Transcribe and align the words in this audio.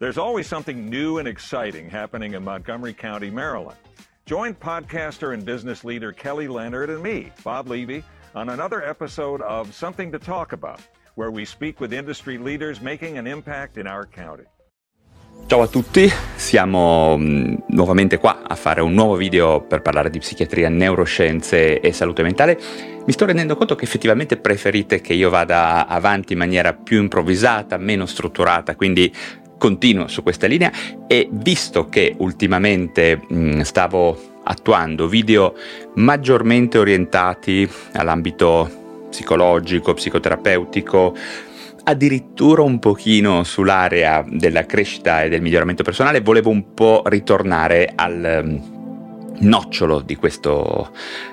There's 0.00 0.16
always 0.16 0.46
something 0.46 0.88
new 0.88 1.18
and 1.18 1.26
exciting 1.26 1.90
happening 1.90 2.34
in 2.34 2.44
Montgomery 2.44 2.94
County, 2.94 3.30
Maryland. 3.30 3.76
Join 4.26 4.54
podcaster 4.54 5.34
and 5.34 5.44
business 5.44 5.82
leader 5.82 6.12
Kelly 6.12 6.46
Leonard 6.46 6.88
and 6.88 7.02
me, 7.02 7.32
Bob 7.42 7.66
Levy, 7.66 8.04
on 8.32 8.50
another 8.50 8.80
episode 8.80 9.42
of 9.42 9.74
Something 9.74 10.12
to 10.12 10.20
Talk 10.20 10.52
About, 10.52 10.78
where 11.16 11.32
we 11.32 11.44
speak 11.44 11.80
with 11.80 11.92
industry 11.92 12.38
leaders 12.38 12.80
making 12.80 13.18
an 13.18 13.26
impact 13.26 13.76
in 13.76 13.88
our 13.88 14.06
county. 14.06 14.44
Ciao 15.46 15.62
a 15.62 15.66
tutti, 15.66 16.08
siamo 16.36 17.16
mh, 17.16 17.64
nuovamente 17.70 18.18
qua 18.18 18.42
a 18.46 18.54
fare 18.54 18.80
un 18.82 18.92
nuovo 18.92 19.16
video 19.16 19.62
per 19.62 19.82
parlare 19.82 20.10
di 20.10 20.20
psichiatria, 20.20 20.68
neuroscienze 20.68 21.80
e 21.80 21.92
salute 21.92 22.22
mentale. 22.22 22.56
Mi 23.04 23.12
sto 23.12 23.24
rendendo 23.24 23.56
conto 23.56 23.74
che 23.74 23.84
effettivamente 23.84 24.36
preferite 24.36 25.00
che 25.00 25.14
io 25.14 25.28
vada 25.28 25.88
avanti 25.88 26.34
in 26.34 26.38
maniera 26.38 26.72
più 26.72 27.00
improvvisata, 27.00 27.78
meno 27.78 28.06
strutturata, 28.06 28.76
quindi 28.76 29.12
continuo 29.58 30.08
su 30.08 30.22
questa 30.22 30.46
linea 30.46 30.72
e 31.06 31.28
visto 31.30 31.88
che 31.88 32.14
ultimamente 32.18 33.20
mh, 33.28 33.60
stavo 33.60 34.36
attuando 34.44 35.08
video 35.08 35.54
maggiormente 35.96 36.78
orientati 36.78 37.68
all'ambito 37.92 39.06
psicologico, 39.10 39.92
psicoterapeutico, 39.92 41.14
addirittura 41.84 42.62
un 42.62 42.78
pochino 42.78 43.44
sull'area 43.44 44.24
della 44.26 44.64
crescita 44.64 45.22
e 45.22 45.28
del 45.28 45.42
miglioramento 45.42 45.82
personale, 45.82 46.20
volevo 46.20 46.50
un 46.50 46.72
po' 46.72 47.02
ritornare 47.06 47.92
al 47.94 48.76
nocciolo 49.40 50.00
di 50.00 50.16
questo 50.16 50.90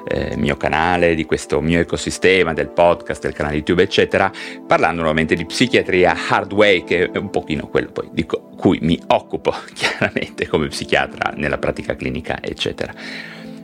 eh, 0.07 0.35
mio 0.37 0.57
canale, 0.57 1.15
di 1.15 1.25
questo 1.25 1.61
mio 1.61 1.79
ecosistema, 1.79 2.53
del 2.53 2.69
podcast, 2.69 3.21
del 3.21 3.33
canale 3.33 3.55
YouTube, 3.55 3.83
eccetera, 3.83 4.31
parlando 4.65 5.01
nuovamente 5.01 5.35
di 5.35 5.45
psichiatria 5.45 6.15
hard 6.29 6.83
che 6.83 7.11
è 7.11 7.17
un 7.17 7.29
pochino 7.29 7.67
quello 7.67 7.91
poi 7.91 8.09
di 8.11 8.25
cui 8.25 8.79
mi 8.81 8.99
occupo 9.07 9.53
chiaramente 9.73 10.47
come 10.47 10.67
psichiatra 10.67 11.33
nella 11.35 11.57
pratica 11.57 11.95
clinica, 11.95 12.39
eccetera. 12.41 12.93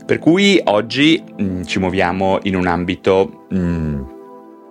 Per 0.06 0.20
cui 0.20 0.60
oggi 0.66 1.24
mh, 1.24 1.44
mm, 1.44 1.64
ci 1.64 1.80
muoviamo 1.80 2.40
in 2.44 2.56
un 2.56 2.68
ambito 2.68 3.46
mh, 3.50 3.58
mm, 3.58 4.02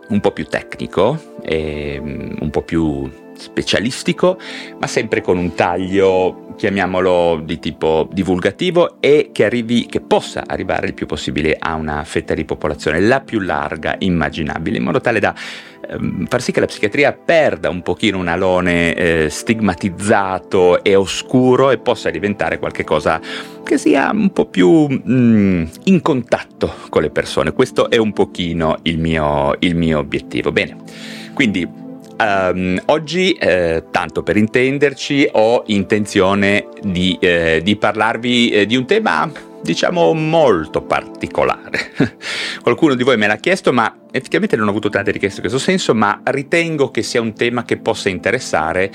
un 0.09 0.21
po' 0.21 0.33
più 0.33 0.45
tecnico, 0.47 1.39
e, 1.43 1.99
mm, 2.03 2.37
un 2.41 2.51
po' 2.51 2.62
più 2.62 3.09
specialistico, 3.41 4.39
ma 4.79 4.87
sempre 4.87 5.21
con 5.23 5.39
un 5.39 5.55
taglio, 5.55 6.55
chiamiamolo 6.61 7.41
di 7.43 7.59
tipo 7.59 8.07
divulgativo 8.13 9.01
e 9.01 9.31
che 9.33 9.47
arrivi, 9.47 9.87
che 9.87 10.03
possa 10.03 10.45
arrivare 10.47 10.89
il 10.89 10.95
più 10.95 11.07
possibile 11.07 11.57
a 11.59 11.75
una 11.75 12.05
fetta 12.05 12.35
di 12.35 12.45
popolazione 12.45 13.01
la 13.01 13.21
più 13.21 13.41
larga 13.41 13.97
immaginabile, 13.99 14.77
in 14.77 14.85
modo 14.85 15.01
tale 15.01 15.21
da 15.21 15.35
ehm, 15.89 16.27
far 16.27 16.43
sì 16.43 16.53
che 16.53 16.61
la 16.61 16.67
psichiatria 16.67 17.13
perda 17.15 17.71
un 17.71 17.81
pochino 17.81 18.19
un 18.19 18.29
alone 18.29 18.95
eh, 18.95 19.31
stigmatizzato 19.31 20.85
e 20.85 20.95
oscuro 20.97 21.71
e 21.71 21.79
possa 21.79 22.11
diventare 22.11 22.59
qualcosa 22.59 23.19
che 23.65 23.79
sia 23.79 24.11
un 24.13 24.31
po' 24.31 24.45
più 24.45 24.87
mm, 24.87 25.65
in 25.85 26.03
contatto 26.03 26.75
con 26.91 27.01
le 27.01 27.11
persone. 27.11 27.53
Questo 27.53 27.89
è 27.89 27.97
un 27.97 28.13
pochino 28.13 28.81
il 28.83 28.99
mio, 28.99 29.57
il 29.61 29.75
mio 29.77 29.99
obiettivo. 29.99 30.53
Bene, 30.53 30.77
quindi 31.33 31.67
Um, 32.21 32.79
oggi, 32.87 33.33
eh, 33.33 33.85
tanto 33.91 34.23
per 34.23 34.37
intenderci, 34.37 35.27
ho 35.33 35.63
intenzione 35.69 36.67
di, 36.83 37.17
eh, 37.19 37.62
di 37.65 37.77
parlarvi 37.77 38.51
eh, 38.51 38.67
di 38.67 38.77
un 38.77 38.85
tema, 38.85 39.33
diciamo, 39.62 40.12
molto 40.12 40.83
particolare. 40.83 41.93
Qualcuno 42.61 42.95
di 42.95 43.05
voi 43.05 43.17
me 43.17 43.27
l'ha 43.27 43.37
chiesto, 43.37 43.73
ma 43.73 44.01
effettivamente 44.11 44.55
non 44.57 44.67
ho 44.67 44.71
avuto 44.71 44.91
tante 44.91 45.12
richieste 45.12 45.41
in 45.41 45.49
questo 45.49 45.65
senso, 45.65 45.95
ma 45.95 46.21
ritengo 46.25 46.91
che 46.91 47.01
sia 47.01 47.23
un 47.23 47.33
tema 47.33 47.65
che 47.65 47.79
possa 47.79 48.11
interessare 48.11 48.91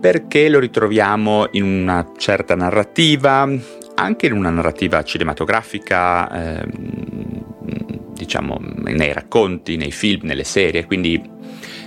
perché 0.00 0.48
lo 0.48 0.58
ritroviamo 0.58 1.48
in 1.52 1.64
una 1.64 2.12
certa 2.16 2.54
narrativa, 2.54 3.46
anche 3.96 4.26
in 4.26 4.32
una 4.32 4.50
narrativa 4.50 5.02
cinematografica, 5.02 6.62
ehm, 6.62 8.12
diciamo, 8.14 8.58
nei 8.84 9.12
racconti, 9.12 9.76
nei 9.76 9.92
film, 9.92 10.20
nelle 10.22 10.44
serie, 10.44 10.86
quindi 10.86 11.32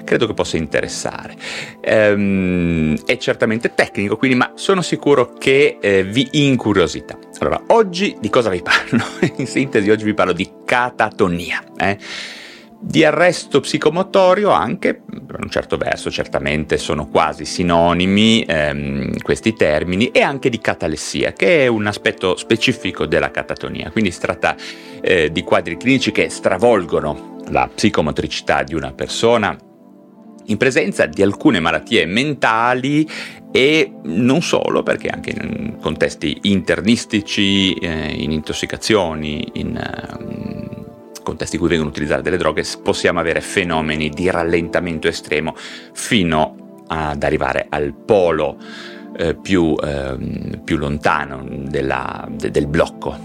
credo 0.08 0.26
che 0.26 0.34
possa 0.34 0.56
interessare. 0.56 1.36
Ehm, 1.82 2.98
è 3.06 3.18
certamente 3.18 3.74
tecnico, 3.76 4.16
quindi, 4.16 4.38
ma 4.38 4.54
sono 4.56 4.82
sicuro 4.82 5.34
che 5.38 5.78
eh, 5.82 6.04
vi 6.04 6.30
incuriosita. 6.32 7.18
Allora, 7.40 7.62
oggi 7.68 8.16
di 8.18 8.30
cosa 8.30 8.50
vi 8.50 8.62
parlo? 8.62 9.04
In 9.36 9.46
sintesi, 9.46 9.90
oggi 9.90 10.06
vi 10.06 10.14
parlo 10.14 10.32
di 10.32 10.50
catatonia. 10.66 11.62
Eh? 11.78 11.98
di 12.80 13.04
arresto 13.04 13.60
psicomotorio 13.60 14.52
anche, 14.52 14.94
per 14.94 15.40
un 15.42 15.50
certo 15.50 15.78
verso 15.78 16.12
certamente 16.12 16.78
sono 16.78 17.08
quasi 17.08 17.44
sinonimi 17.44 18.44
ehm, 18.48 19.18
questi 19.24 19.54
termini, 19.54 20.12
e 20.12 20.22
anche 20.22 20.50
di 20.50 20.60
catalessia, 20.60 21.34
che 21.34 21.64
è 21.64 21.68
un 21.68 21.88
aspetto 21.88 22.38
specifico 22.38 23.08
della 23.08 23.32
catatonia, 23.32 23.90
quindi 23.90 24.12
si 24.12 24.20
tratta 24.20 24.56
eh, 25.02 25.32
di 25.32 25.42
quadri 25.42 25.76
clinici 25.76 26.12
che 26.12 26.30
stravolgono 26.30 27.38
la 27.50 27.68
psicomotricità 27.74 28.62
di 28.62 28.76
una 28.76 28.92
persona 28.92 29.58
in 30.48 30.58
presenza 30.58 31.06
di 31.06 31.22
alcune 31.22 31.60
malattie 31.60 32.06
mentali 32.06 33.08
e 33.52 33.92
non 34.04 34.42
solo, 34.42 34.84
perché 34.84 35.08
anche 35.08 35.32
in 35.32 35.78
contesti 35.82 36.38
internistici, 36.44 37.74
eh, 37.74 38.12
in 38.12 38.32
intossicazioni, 38.32 39.50
in 39.54 39.80
uh, 39.80 41.22
contesti 41.24 41.56
in 41.56 41.62
cui 41.62 41.70
vengono 41.70 41.90
utilizzate 41.90 42.22
delle 42.22 42.38
droghe, 42.38 42.64
possiamo 42.84 43.20
avere 43.20 43.42
fenomeni 43.42 44.10
di 44.10 44.30
rallentamento 44.30 45.08
estremo 45.08 45.56
fino 45.94 46.84
ad 46.88 47.24
arrivare 47.24 47.66
al 47.70 47.94
polo 47.94 48.58
eh, 49.18 49.36
più, 49.36 49.76
eh, 49.82 50.16
più, 50.64 50.78
lontano 50.78 51.44
della, 51.50 52.28
de, 52.30 52.52
del 52.52 52.68
blocco. 52.68 53.18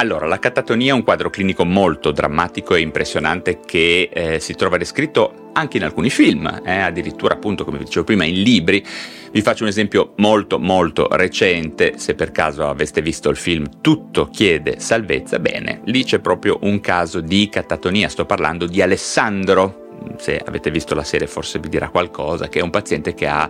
Allora, 0.00 0.26
la 0.26 0.38
catatonia 0.38 0.92
è 0.92 0.94
un 0.94 1.02
quadro 1.02 1.28
clinico 1.28 1.64
molto 1.64 2.12
drammatico 2.12 2.76
e 2.76 2.80
impressionante 2.80 3.58
che 3.58 4.08
eh, 4.12 4.38
si 4.38 4.54
trova 4.54 4.76
descritto 4.76 5.50
anche 5.54 5.76
in 5.76 5.82
alcuni 5.82 6.08
film, 6.08 6.46
eh, 6.64 6.78
addirittura 6.78 7.34
appunto 7.34 7.64
come 7.64 7.78
vi 7.78 7.84
dicevo 7.84 8.04
prima 8.04 8.22
in 8.22 8.40
libri. 8.40 8.84
Vi 9.32 9.42
faccio 9.42 9.64
un 9.64 9.70
esempio 9.70 10.12
molto 10.18 10.60
molto 10.60 11.08
recente, 11.10 11.94
se 11.96 12.14
per 12.14 12.30
caso 12.30 12.68
aveste 12.68 13.02
visto 13.02 13.28
il 13.28 13.36
film 13.36 13.80
Tutto 13.80 14.26
chiede 14.26 14.78
salvezza, 14.78 15.40
bene, 15.40 15.80
lì 15.86 16.04
c'è 16.04 16.20
proprio 16.20 16.58
un 16.60 16.78
caso 16.78 17.20
di 17.20 17.48
catatonia, 17.48 18.08
sto 18.08 18.24
parlando 18.24 18.66
di 18.66 18.80
Alessandro, 18.80 19.87
se 20.18 20.40
avete 20.44 20.70
visto 20.70 20.94
la 20.94 21.04
serie 21.04 21.26
forse 21.26 21.58
vi 21.58 21.68
dirà 21.68 21.88
qualcosa, 21.88 22.48
che 22.48 22.60
è 22.60 22.62
un 22.62 22.70
paziente 22.70 23.14
che 23.14 23.26
ha 23.26 23.48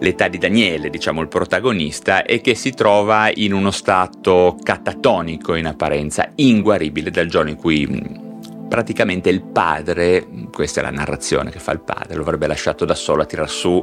l'età 0.00 0.28
di 0.28 0.38
Daniele, 0.38 0.90
diciamo 0.90 1.20
il 1.20 1.28
protagonista, 1.28 2.22
e 2.22 2.40
che 2.40 2.54
si 2.54 2.72
trova 2.72 3.30
in 3.34 3.52
uno 3.52 3.70
stato 3.70 4.56
catatonico 4.62 5.54
in 5.54 5.66
apparenza, 5.66 6.30
inguaribile 6.36 7.10
dal 7.10 7.26
giorno 7.26 7.50
in 7.50 7.56
cui 7.56 8.26
praticamente 8.68 9.30
il 9.30 9.42
padre, 9.42 10.26
questa 10.52 10.80
è 10.80 10.82
la 10.82 10.90
narrazione 10.90 11.50
che 11.50 11.58
fa 11.58 11.72
il 11.72 11.80
padre, 11.80 12.14
lo 12.14 12.22
avrebbe 12.22 12.46
lasciato 12.46 12.84
da 12.84 12.94
solo 12.94 13.22
a 13.22 13.24
tirar 13.24 13.48
su 13.48 13.82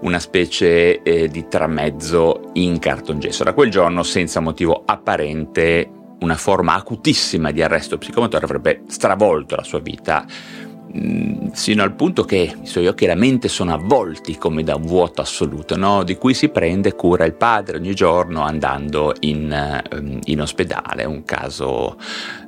una 0.00 0.18
specie 0.18 1.02
eh, 1.02 1.28
di 1.28 1.48
tramezzo 1.48 2.50
in 2.54 2.78
cartongesso. 2.78 3.42
Da 3.42 3.54
quel 3.54 3.70
giorno, 3.70 4.02
senza 4.02 4.40
motivo 4.40 4.82
apparente, 4.84 5.90
una 6.20 6.36
forma 6.36 6.74
acutissima 6.74 7.52
di 7.52 7.62
arresto 7.62 7.96
psicomotore 7.96 8.44
avrebbe 8.44 8.82
stravolto 8.88 9.54
la 9.54 9.62
sua 9.62 9.78
vita 9.78 10.26
Mm, 10.67 10.67
sino 11.52 11.82
al 11.82 11.94
punto 11.94 12.24
che 12.24 12.54
i 12.62 12.66
suoi 12.66 12.86
occhi 12.86 13.04
e 13.04 13.08
la 13.08 13.14
mente 13.14 13.48
sono 13.48 13.72
avvolti 13.72 14.36
come 14.36 14.62
da 14.62 14.76
un 14.76 14.86
vuoto 14.86 15.20
assoluto, 15.20 15.76
no? 15.76 16.02
di 16.02 16.16
cui 16.16 16.34
si 16.34 16.48
prende 16.48 16.94
cura 16.94 17.24
il 17.24 17.34
padre 17.34 17.76
ogni 17.76 17.94
giorno 17.94 18.42
andando 18.42 19.14
in, 19.20 19.50
ehm, 19.52 20.20
in 20.24 20.40
ospedale, 20.40 21.04
un 21.04 21.24
caso, 21.24 21.96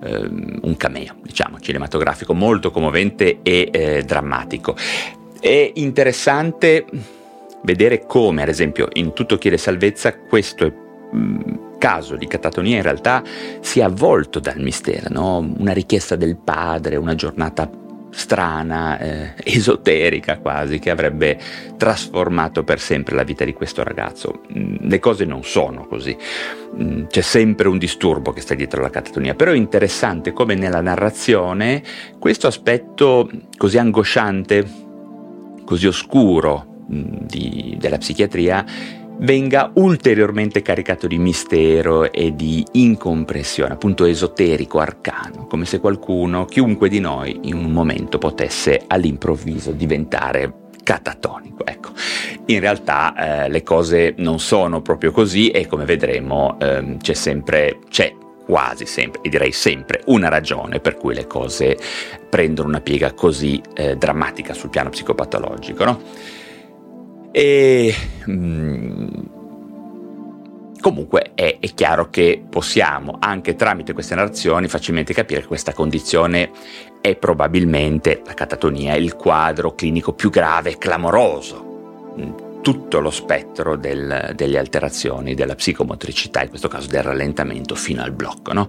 um, 0.03 0.59
un 0.63 0.77
cameo, 0.77 1.15
diciamo, 1.23 1.59
cinematografico 1.61 2.35
molto 2.35 2.71
commovente 2.71 3.41
e 3.43 3.69
eh, 3.73 4.03
drammatico. 4.03 4.77
È 5.41 5.73
interessante 5.75 6.85
vedere 7.63 8.07
come, 8.07 8.43
ad 8.43 8.49
esempio, 8.49 8.89
in 8.95 9.13
Tutto 9.13 9.39
chiede 9.39 9.59
salvezza, 9.59 10.17
questo 10.17 10.67
è 10.67 10.73
mm, 11.15 11.79
caso 11.79 12.17
di 12.17 12.27
catatonia 12.27 12.77
in 12.77 12.83
realtà 12.83 13.23
sia 13.61 13.87
avvolto 13.87 14.39
dal 14.39 14.61
mistero, 14.61 15.09
no? 15.11 15.39
una 15.59 15.73
richiesta 15.73 16.15
del 16.15 16.37
padre, 16.37 16.97
una 16.97 17.15
giornata 17.15 17.69
strana, 18.11 18.99
eh, 18.99 19.33
esoterica 19.45 20.39
quasi, 20.39 20.79
che 20.79 20.91
avrebbe 20.91 21.39
trasformato 21.77 22.65
per 22.65 22.81
sempre 22.81 23.15
la 23.15 23.23
vita 23.23 23.45
di 23.45 23.53
questo 23.53 23.83
ragazzo. 23.83 24.43
Mm, 24.57 24.77
le 24.81 24.99
cose 24.99 25.25
non 25.25 25.43
sono 25.45 25.87
così, 25.87 26.17
mm, 26.77 27.07
c'è 27.07 27.21
sempre 27.21 27.69
un 27.69 27.79
disturbo 27.79 28.33
che 28.33 28.41
sta 28.41 28.55
dietro 28.55 28.83
la 28.83 28.91
catatonia, 28.91 29.35
però 29.35 29.53
è 29.53 29.57
interessante 29.57 30.33
come 30.33 30.55
nella 30.55 30.81
narrazione 30.81 31.83
questo 32.19 32.47
aspetto 32.47 33.31
così 33.57 33.79
angosciante, 33.79 34.67
così 35.65 35.87
oscuro 35.87 36.85
mm, 36.93 37.05
di, 37.21 37.77
della 37.79 37.99
psichiatria 37.99 38.65
venga 39.21 39.71
ulteriormente 39.75 40.63
caricato 40.63 41.07
di 41.07 41.19
mistero 41.19 42.11
e 42.13 42.35
di 42.35 42.65
incompressione, 42.73 43.75
appunto 43.75 44.05
esoterico, 44.05 44.79
arcano, 44.79 45.47
come 45.47 45.65
se 45.65 45.79
qualcuno, 45.79 46.45
chiunque 46.45 46.89
di 46.89 47.01
noi, 47.01 47.39
in 47.45 47.55
un 47.55 47.71
momento 47.71 48.19
potesse 48.19 48.83
all'improvviso 48.87 49.73
diventare 49.73 50.69
catatonico. 50.83 51.67
Ecco, 51.67 51.91
in 52.47 52.61
realtà 52.61 53.45
eh, 53.45 53.49
le 53.49 53.63
cose 53.63 54.15
non 54.19 54.41
sono 54.41 54.81
proprio 54.81 55.11
così 55.13 55.51
e 55.51 55.67
come 55.67 55.85
vedremo 55.85 56.59
ehm, 56.59 56.99
c'è 56.99 57.15
sempre, 57.15 57.81
c'è 57.89 58.15
quasi 58.47 58.87
sempre, 58.87 59.21
e 59.23 59.29
direi 59.29 59.53
sempre, 59.53 60.03
una 60.07 60.29
ragione 60.29 60.81
per 60.81 60.97
cui 60.97 61.15
le 61.15 61.27
cose 61.27 61.79
prendono 62.29 62.69
una 62.69 62.81
piega 62.81 63.13
così 63.13 63.61
eh, 63.75 63.97
drammatica 63.97 64.55
sul 64.55 64.71
piano 64.71 64.91
psicopatologico. 64.91 65.85
No? 65.85 66.01
E 67.33 67.95
mm, 68.29 69.09
comunque 70.81 71.33
è, 71.35 71.59
è, 71.61 71.75
chiaro 71.75 72.11
che 72.11 72.43
possiamo 72.49 73.17
anche 73.21 73.55
tramite 73.55 73.93
queste 73.93 74.15
narrazioni 74.15 74.69
facilmente 74.69 75.15
capire 75.15 75.43
che 75.43 75.47
questa 75.47 75.73
condizione 75.73 76.51
è 77.01 77.17
probabilmente 77.17 78.23
la 78.25 78.35
catatonia, 78.35 78.95
il 78.95 79.15
quadro 79.15 79.75
clinico 79.75 80.13
più 80.13 80.31
grave 80.31 80.71
e 80.71 80.79
clamoroso 80.79 81.69
tutto 82.61 83.01
lo 83.01 83.11
spettro 83.11 83.77
del, 83.77 84.33
delle 84.35 84.59
alterazioni 84.59 85.35
della 85.35 85.55
psicomotricità, 85.55 86.43
in 86.43 86.49
questo 86.49 86.69
caso 86.69 86.89
del 86.89 87.03
rallentamento 87.03 87.75
fino 87.75 88.03
al 88.03 88.13
blocco, 88.13 88.53
no? 88.53 88.69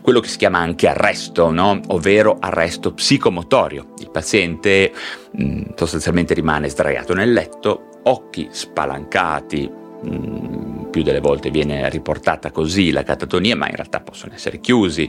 quello 0.00 0.20
che 0.20 0.28
si 0.28 0.36
chiama 0.36 0.58
anche 0.58 0.88
arresto, 0.88 1.50
no? 1.50 1.80
ovvero 1.88 2.36
arresto 2.40 2.92
psicomotorio. 2.92 3.94
Il 3.98 4.10
paziente 4.10 4.92
mh, 5.32 5.44
mm, 5.44 5.62
sostanzialmente 5.74 6.34
rimane 6.34 6.68
sdraiato 6.68 7.14
nel 7.14 7.32
letto, 7.32 7.88
occhi 8.04 8.48
spalancati, 8.50 9.80
Mm, 10.04 10.90
più 10.90 11.02
delle 11.02 11.20
volte 11.20 11.50
viene 11.50 11.88
riportata 11.88 12.50
così 12.50 12.90
la 12.90 13.04
catatonia, 13.04 13.54
ma 13.56 13.68
in 13.68 13.76
realtà 13.76 14.00
possono 14.00 14.34
essere 14.34 14.58
chiusi, 14.58 15.08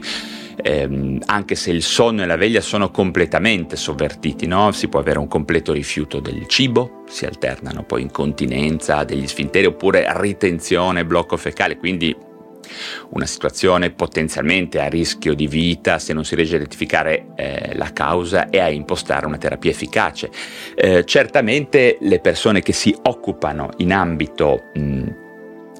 ehm, 0.62 1.20
anche 1.26 1.56
se 1.56 1.72
il 1.72 1.82
sonno 1.82 2.22
e 2.22 2.26
la 2.26 2.36
veglia 2.36 2.60
sono 2.60 2.90
completamente 2.90 3.74
sovvertiti, 3.74 4.46
no? 4.46 4.70
si 4.70 4.88
può 4.88 5.00
avere 5.00 5.18
un 5.18 5.26
completo 5.26 5.72
rifiuto 5.72 6.20
del 6.20 6.46
cibo, 6.46 7.02
si 7.08 7.26
alternano 7.26 7.82
poi 7.82 8.02
incontinenza 8.02 9.02
degli 9.02 9.26
sfinteri 9.26 9.66
oppure 9.66 10.06
ritenzione, 10.16 11.04
blocco 11.04 11.36
fecale, 11.36 11.76
quindi 11.76 12.16
una 13.10 13.26
situazione 13.26 13.90
potenzialmente 13.90 14.80
a 14.80 14.88
rischio 14.88 15.34
di 15.34 15.46
vita 15.46 15.98
se 15.98 16.12
non 16.12 16.24
si 16.24 16.34
riesce 16.34 16.54
a 16.54 16.56
identificare 16.56 17.26
eh, 17.36 17.74
la 17.74 17.92
causa 17.92 18.50
e 18.50 18.58
a 18.60 18.68
impostare 18.68 19.26
una 19.26 19.38
terapia 19.38 19.70
efficace. 19.70 20.30
Eh, 20.74 21.04
certamente 21.04 21.98
le 22.00 22.20
persone 22.20 22.60
che 22.60 22.72
si 22.72 22.94
occupano 23.02 23.70
in 23.78 23.92
ambito 23.92 24.64
mh, 24.74 25.22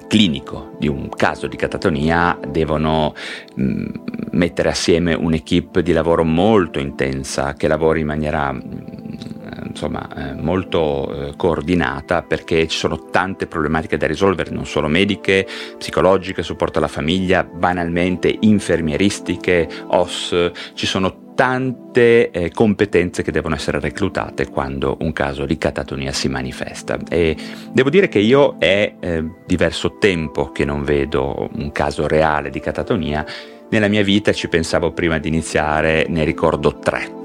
clinico 0.07 0.75
di 0.79 0.87
un 0.87 1.09
caso 1.09 1.47
di 1.47 1.57
catatonia 1.57 2.37
devono 2.47 3.13
mh, 3.55 3.85
mettere 4.31 4.69
assieme 4.69 5.13
un'equipe 5.13 5.81
di 5.81 5.91
lavoro 5.91 6.23
molto 6.23 6.79
intensa 6.79 7.53
che 7.53 7.67
lavori 7.67 8.01
in 8.01 8.07
maniera 8.07 8.51
mh, 8.51 9.44
insomma, 9.63 10.07
eh, 10.15 10.33
molto 10.33 11.29
eh, 11.29 11.33
coordinata 11.35 12.21
perché 12.21 12.67
ci 12.67 12.77
sono 12.77 13.09
tante 13.09 13.47
problematiche 13.47 13.97
da 13.97 14.07
risolvere, 14.07 14.51
non 14.51 14.65
solo 14.65 14.87
mediche, 14.87 15.47
psicologiche, 15.77 16.43
supporto 16.43 16.77
alla 16.79 16.87
famiglia, 16.87 17.43
banalmente 17.43 18.35
infermieristiche, 18.41 19.67
OS, 19.87 20.51
ci 20.73 20.85
sono 20.85 21.23
tante 21.35 22.31
eh, 22.31 22.49
competenze 22.51 23.21
che 23.21 23.31
devono 23.31 23.55
essere 23.55 23.79
reclutate 23.79 24.49
quando 24.49 24.97
un 25.01 25.11
caso 25.11 25.45
di 25.45 25.57
catatonia 25.57 26.11
si 26.11 26.29
manifesta. 26.29 26.97
E 27.09 27.35
devo 27.71 27.89
dire 27.89 28.07
che 28.07 28.19
io 28.19 28.55
è 28.57 28.95
eh, 28.99 29.23
diverso 29.45 29.97
tempo 29.97 30.51
che 30.51 30.65
non 30.65 30.83
vedo 30.83 31.49
un 31.53 31.71
caso 31.71 32.07
reale 32.07 32.49
di 32.49 32.59
catatonia. 32.59 33.25
Nella 33.69 33.87
mia 33.87 34.03
vita 34.03 34.31
ci 34.31 34.47
pensavo 34.47 34.93
prima 34.93 35.19
di 35.19 35.27
iniziare 35.27 36.05
ne 36.07 36.23
ricordo 36.23 36.79
tre 36.79 37.23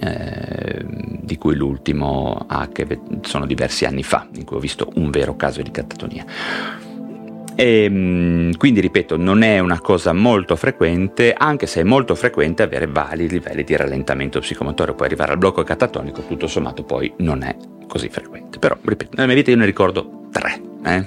eh, 0.00 0.84
di 0.86 1.38
cui 1.38 1.54
l'ultimo 1.54 2.44
ha 2.46 2.68
che 2.68 2.86
sono 3.22 3.46
diversi 3.46 3.84
anni 3.84 4.02
fa, 4.02 4.26
in 4.34 4.44
cui 4.44 4.56
ho 4.56 4.60
visto 4.60 4.90
un 4.94 5.10
vero 5.10 5.36
caso 5.36 5.62
di 5.62 5.70
catatonia. 5.70 6.24
E, 7.56 7.84
ehm, 7.84 8.56
quindi 8.56 8.80
ripeto, 8.80 9.16
non 9.16 9.42
è 9.42 9.58
una 9.58 9.80
cosa 9.80 10.12
molto 10.12 10.56
frequente, 10.56 11.32
anche 11.32 11.66
se 11.66 11.80
è 11.80 11.84
molto 11.84 12.14
frequente 12.14 12.62
avere 12.62 12.86
vari 12.86 13.28
livelli 13.28 13.64
di 13.64 13.74
rallentamento 13.74 14.40
psicomotorio, 14.40 14.94
poi 14.94 15.06
arrivare 15.06 15.32
al 15.32 15.38
blocco 15.38 15.62
catatonico, 15.62 16.22
tutto 16.26 16.46
sommato 16.46 16.84
poi 16.84 17.12
non 17.18 17.42
è 17.42 17.56
così 17.88 18.08
frequente. 18.10 18.58
Però, 18.58 18.76
ripeto, 18.80 19.12
nella 19.14 19.26
mia 19.26 19.36
vita 19.36 19.50
io 19.50 19.56
ne 19.56 19.64
ricordo 19.64 20.28
tre. 20.30 20.60
Eh? 20.84 21.06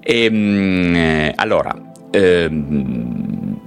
E, 0.00 0.24
ehm, 0.24 0.94
eh, 0.94 1.32
allora, 1.34 1.74
ehm, 2.12 3.60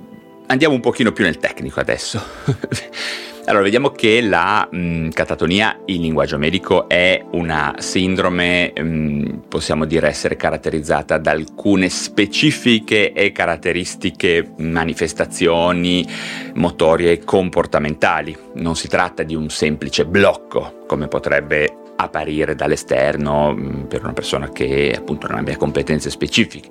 andiamo 0.47 0.73
un 0.73 0.79
pochino 0.79 1.11
più 1.11 1.25
nel 1.25 1.37
tecnico 1.37 1.81
adesso. 1.81 2.23
Allora, 3.45 3.63
vediamo 3.63 3.89
che 3.89 4.21
la 4.21 4.67
mh, 4.69 4.77
mm, 4.77 5.09
catatonia 5.09 5.79
in 5.85 6.01
linguaggio 6.01 6.37
medico 6.37 6.87
è 6.87 7.25
una 7.31 7.73
sindrome, 7.79 8.71
mh, 8.75 8.81
mm, 8.81 9.25
possiamo 9.49 9.85
dire 9.85 10.07
essere 10.07 10.35
caratterizzata 10.35 11.17
da 11.17 11.31
alcune 11.31 11.89
specifiche 11.89 13.13
e 13.13 13.31
caratteristiche 13.31 14.53
manifestazioni 14.57 16.07
motorie 16.53 17.13
e 17.13 17.23
comportamentali. 17.23 18.37
Non 18.55 18.75
si 18.75 18.87
tratta 18.87 19.23
di 19.23 19.33
un 19.33 19.49
semplice 19.49 20.05
blocco, 20.05 20.83
come 20.85 21.07
potrebbe 21.07 21.77
apparire 21.95 22.53
dall'esterno 22.53 23.53
mm, 23.53 23.83
per 23.85 24.03
una 24.03 24.13
persona 24.13 24.49
che 24.49 24.93
appunto 24.95 25.25
non 25.27 25.39
abbia 25.39 25.57
competenze 25.57 26.11
specifiche. 26.11 26.69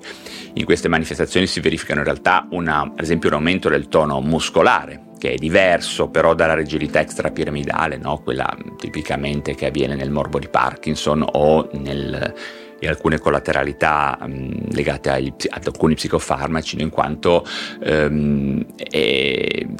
In 0.53 0.63
queste 0.63 0.87
manifestazioni 0.87 1.47
si 1.47 1.59
verificano 1.59 1.99
in 1.99 2.05
realtà 2.05 2.47
una, 2.51 2.81
ad 2.81 3.01
esempio 3.01 3.27
un 3.27 3.35
aumento 3.35 3.67
del 3.67 3.89
tono 3.89 4.21
muscolare, 4.21 5.09
che 5.21 5.33
è 5.33 5.35
diverso 5.35 6.07
però 6.07 6.33
dalla 6.33 6.55
rigidità 6.55 6.99
extrapiramidale, 6.99 7.97
no? 7.97 8.17
quella 8.23 8.57
tipicamente 8.75 9.53
che 9.53 9.67
avviene 9.67 9.93
nel 9.93 10.09
morbo 10.09 10.39
di 10.39 10.47
Parkinson 10.47 11.23
o 11.33 11.69
nel, 11.73 12.33
in 12.79 12.87
alcune 12.87 13.19
collateralità 13.19 14.17
mh, 14.19 14.71
legate 14.71 15.11
agli, 15.11 15.31
ad 15.47 15.67
alcuni 15.67 15.93
psicofarmaci, 15.93 16.81
in 16.81 16.89
quanto 16.89 17.45
ehm, 17.83 18.65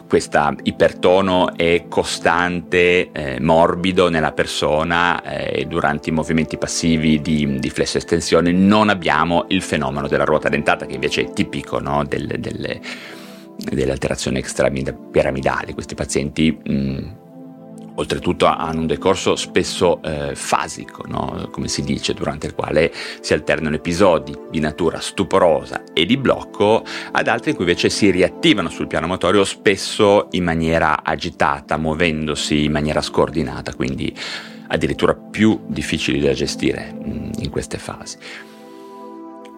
questo 0.08 0.56
ipertono 0.62 1.58
è 1.58 1.86
costante, 1.90 3.10
eh, 3.12 3.40
morbido 3.40 4.10
nella 4.10 4.34
persona 4.34 5.24
e 5.24 5.62
eh, 5.62 5.66
durante 5.66 6.12
i 6.12 6.14
movimenti 6.14 6.60
passivi 6.60 7.20
di, 7.20 7.58
di 7.58 7.70
flesso 7.72 7.98
estensione 7.98 8.52
non 8.52 8.90
abbiamo 8.90 9.46
il 9.48 9.64
fenomeno 9.64 10.08
della 10.08 10.24
ruota 10.24 10.50
dentata 10.50 10.86
che 10.86 10.94
invece 10.94 11.22
è 11.24 11.34
tipico 11.34 11.80
no? 11.80 12.06
delle, 12.08 12.40
delle 12.40 12.80
delle 13.64 13.92
alterazioni 13.92 14.40
extrapiramidali. 14.40 15.74
Questi 15.74 15.96
pazienti 15.96 16.52
mh, 16.52 17.20
oltretutto 17.96 18.46
hanno 18.46 18.82
un 18.82 18.88
decorso 18.88 19.36
spesso 19.36 20.02
eh, 20.02 20.36
fasico, 20.36 21.04
no? 21.08 21.50
come 21.52 21.68
si 21.68 21.84
dice, 21.84 22.14
durante 22.14 22.48
il 22.48 22.56
quale 22.56 22.92
si 23.22 23.34
alternano 23.34 23.76
episodi 23.76 24.36
di 24.50 24.60
natura 24.60 25.00
stuporosa 25.00 25.84
e 25.94 26.06
di 26.06 26.18
blocco 26.18 26.84
ad 27.12 27.28
altri 27.28 27.52
in 27.52 27.56
cui 27.56 27.66
invece 27.66 27.90
si 27.90 28.10
riattivano 28.10 28.70
sul 28.70 28.88
piano 28.88 29.08
motorio 29.08 29.44
spesso 29.44 30.28
in 30.32 30.44
maniera 30.44 31.04
agitata, 31.04 31.78
muovendosi 31.78 32.66
in 32.66 32.72
maniera 32.72 33.02
scordinata, 33.02 33.74
quindi 33.74 34.14
addirittura 34.68 35.14
più 35.14 35.60
difficili 35.68 36.20
da 36.20 36.34
gestire 36.34 36.94
mh, 36.94 37.32
in 37.40 37.50
queste 37.50 37.78
fasi. 37.78 38.18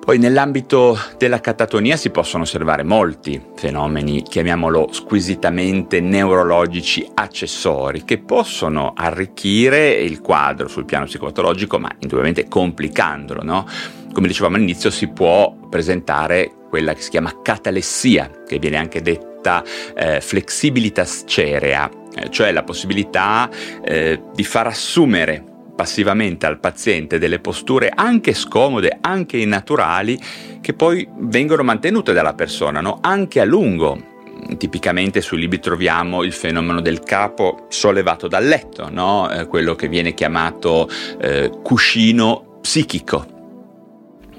Poi 0.04 0.18
nell'ambito 0.18 1.00
della 1.18 1.40
catatonia 1.40 1.96
si 1.96 2.10
possono 2.10 2.44
osservare 2.44 2.84
molti 2.84 3.42
fenomeni, 3.56 4.22
chiamiamolo 4.22 4.90
squisitamente 4.92 6.02
neurologici 6.02 7.10
accessori, 7.14 8.04
che 8.04 8.18
possono 8.18 8.92
arricchire 8.94 9.94
il 9.94 10.20
quadro 10.20 10.68
sul 10.68 10.84
piano 10.84 11.06
psicopatologico, 11.06 11.80
ma 11.80 11.90
indubbiamente 12.00 12.50
complicandolo. 12.50 13.44
No? 13.44 13.66
Come 14.12 14.28
dicevamo 14.28 14.58
all'inizio, 14.58 14.90
si 14.90 15.08
può 15.08 15.56
presentare 15.70 16.52
quella 16.68 16.94
che 16.94 17.02
si 17.02 17.10
chiama 17.10 17.40
catalessia, 17.42 18.30
che 18.46 18.60
viene 18.60 18.76
anche 18.76 19.02
detta 19.02 19.64
eh, 19.96 20.20
flexibilitas 20.20 21.24
cerea, 21.26 21.90
eh, 22.14 22.30
cioè 22.30 22.52
la 22.52 22.64
possibilità 22.64 23.50
eh, 23.82 24.22
di 24.34 24.44
far 24.44 24.68
assumere 24.68 25.52
passivamente 25.76 26.46
al 26.46 26.60
paziente 26.60 27.18
delle 27.18 27.40
posture 27.40 27.92
anche 27.94 28.34
scomode, 28.34 28.98
anche 29.02 29.38
innaturali, 29.38 30.20
che 30.62 30.74
poi 30.74 31.08
vengono 31.20 31.64
mantenute 31.64 32.14
dalla 32.14 32.34
persona, 32.34 32.82
no? 32.82 33.00
anche 33.02 33.40
a 33.40 33.46
lungo. 33.46 34.12
Tipicamente 34.58 35.22
sui 35.22 35.40
libri 35.40 35.60
troviamo 35.60 36.24
il 36.24 36.34
fenomeno 36.34 36.82
del 36.82 37.00
capo 37.00 37.66
sollevato 37.70 38.28
dal 38.28 38.46
letto, 38.46 38.90
no? 38.90 39.32
eh, 39.32 39.48
quello 39.48 39.76
che 39.76 39.88
viene 39.88 40.14
chiamato 40.14 40.90
eh, 41.20 41.50
cuscino 41.64 42.60
psichico. 42.62 43.32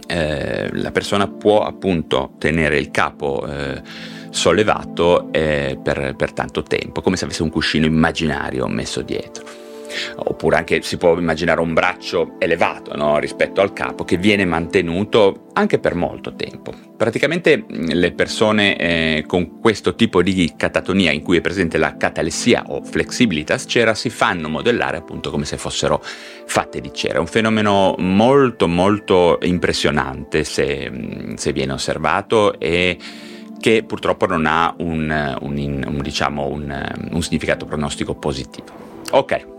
Eh, 0.06 0.68
la 0.72 0.90
persona 0.90 1.26
può 1.26 1.64
appunto 1.64 2.34
tenere 2.38 2.78
il 2.78 2.90
capo 2.90 3.46
eh, 3.46 3.80
sollevato 4.30 5.32
eh, 5.32 5.78
per, 5.82 6.14
per 6.16 6.32
tanto 6.32 6.62
tempo, 6.62 7.00
come 7.00 7.16
se 7.16 7.24
avesse 7.24 7.42
un 7.42 7.50
cuscino 7.50 7.86
immaginario 7.86 8.66
messo 8.66 9.00
dietro. 9.00 9.63
Oppure 10.16 10.56
anche 10.56 10.82
si 10.82 10.96
può 10.96 11.16
immaginare 11.16 11.60
un 11.60 11.72
braccio 11.72 12.36
elevato 12.38 12.94
no? 12.96 13.18
rispetto 13.18 13.60
al 13.60 13.72
capo 13.72 14.04
che 14.04 14.16
viene 14.16 14.44
mantenuto 14.44 15.46
anche 15.54 15.78
per 15.78 15.94
molto 15.94 16.34
tempo. 16.34 16.72
Praticamente 16.96 17.64
le 17.68 18.12
persone 18.12 18.76
eh, 18.76 19.24
con 19.26 19.60
questo 19.60 19.94
tipo 19.94 20.22
di 20.22 20.54
catatonia 20.56 21.10
in 21.10 21.22
cui 21.22 21.36
è 21.36 21.40
presente 21.40 21.78
la 21.78 21.96
catalessia 21.96 22.64
o 22.68 22.82
flexibilitas 22.82 23.64
cera 23.66 23.94
si 23.94 24.10
fanno 24.10 24.48
modellare 24.48 24.96
appunto 24.96 25.30
come 25.30 25.44
se 25.44 25.56
fossero 25.56 26.02
fatte 26.46 26.80
di 26.80 26.92
cera. 26.92 27.16
È 27.16 27.20
un 27.20 27.26
fenomeno 27.26 27.94
molto 27.98 28.68
molto 28.68 29.38
impressionante 29.42 30.44
se, 30.44 31.34
se 31.36 31.52
viene 31.52 31.72
osservato 31.72 32.58
e 32.58 32.98
che 33.60 33.82
purtroppo 33.82 34.26
non 34.26 34.44
ha 34.46 34.74
un, 34.78 35.38
un, 35.40 35.84
un, 35.86 36.00
diciamo, 36.02 36.48
un 36.48 37.22
significato 37.22 37.64
pronostico 37.64 38.14
positivo. 38.14 38.66
Ok. 39.10 39.53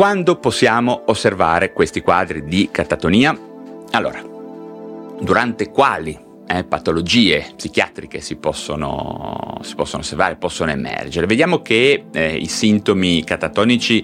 Quando 0.00 0.36
possiamo 0.36 1.02
osservare 1.08 1.74
questi 1.74 2.00
quadri 2.00 2.46
di 2.46 2.70
catatonia? 2.72 3.38
Allora, 3.90 4.24
durante 5.20 5.68
quali 5.68 6.18
eh, 6.46 6.64
patologie 6.64 7.52
psichiatriche 7.54 8.22
si 8.22 8.36
possono, 8.36 9.58
si 9.60 9.74
possono, 9.74 10.00
osservare, 10.00 10.36
possono 10.36 10.70
emergere? 10.70 11.26
Vediamo 11.26 11.60
che 11.60 12.06
eh, 12.10 12.34
i 12.34 12.46
sintomi 12.46 13.22
catatonici 13.24 14.02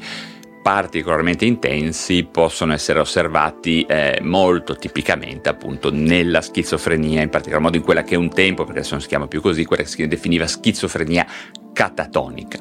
particolarmente 0.63 1.47
intensi 1.47 2.25
possono 2.31 2.75
essere 2.75 2.99
osservati 2.99 3.87
eh, 3.89 4.19
molto 4.21 4.77
tipicamente 4.77 5.49
appunto 5.49 5.91
nella 5.91 6.43
schizofrenia, 6.43 7.23
in 7.23 7.31
particolar 7.31 7.63
modo 7.63 7.79
in 7.79 7.83
quella 7.83 8.03
che 8.03 8.17
un 8.17 8.29
tempo, 8.29 8.65
perché 8.65 8.81
adesso 8.81 8.93
non 8.93 9.03
si 9.03 9.09
chiama 9.09 9.29
più 9.29 9.41
così, 9.41 9.65
quella 9.65 9.83
che 9.83 9.89
si 9.89 10.07
definiva 10.07 10.47
schizofrenia 10.47 11.27
catatonica. 11.73 12.59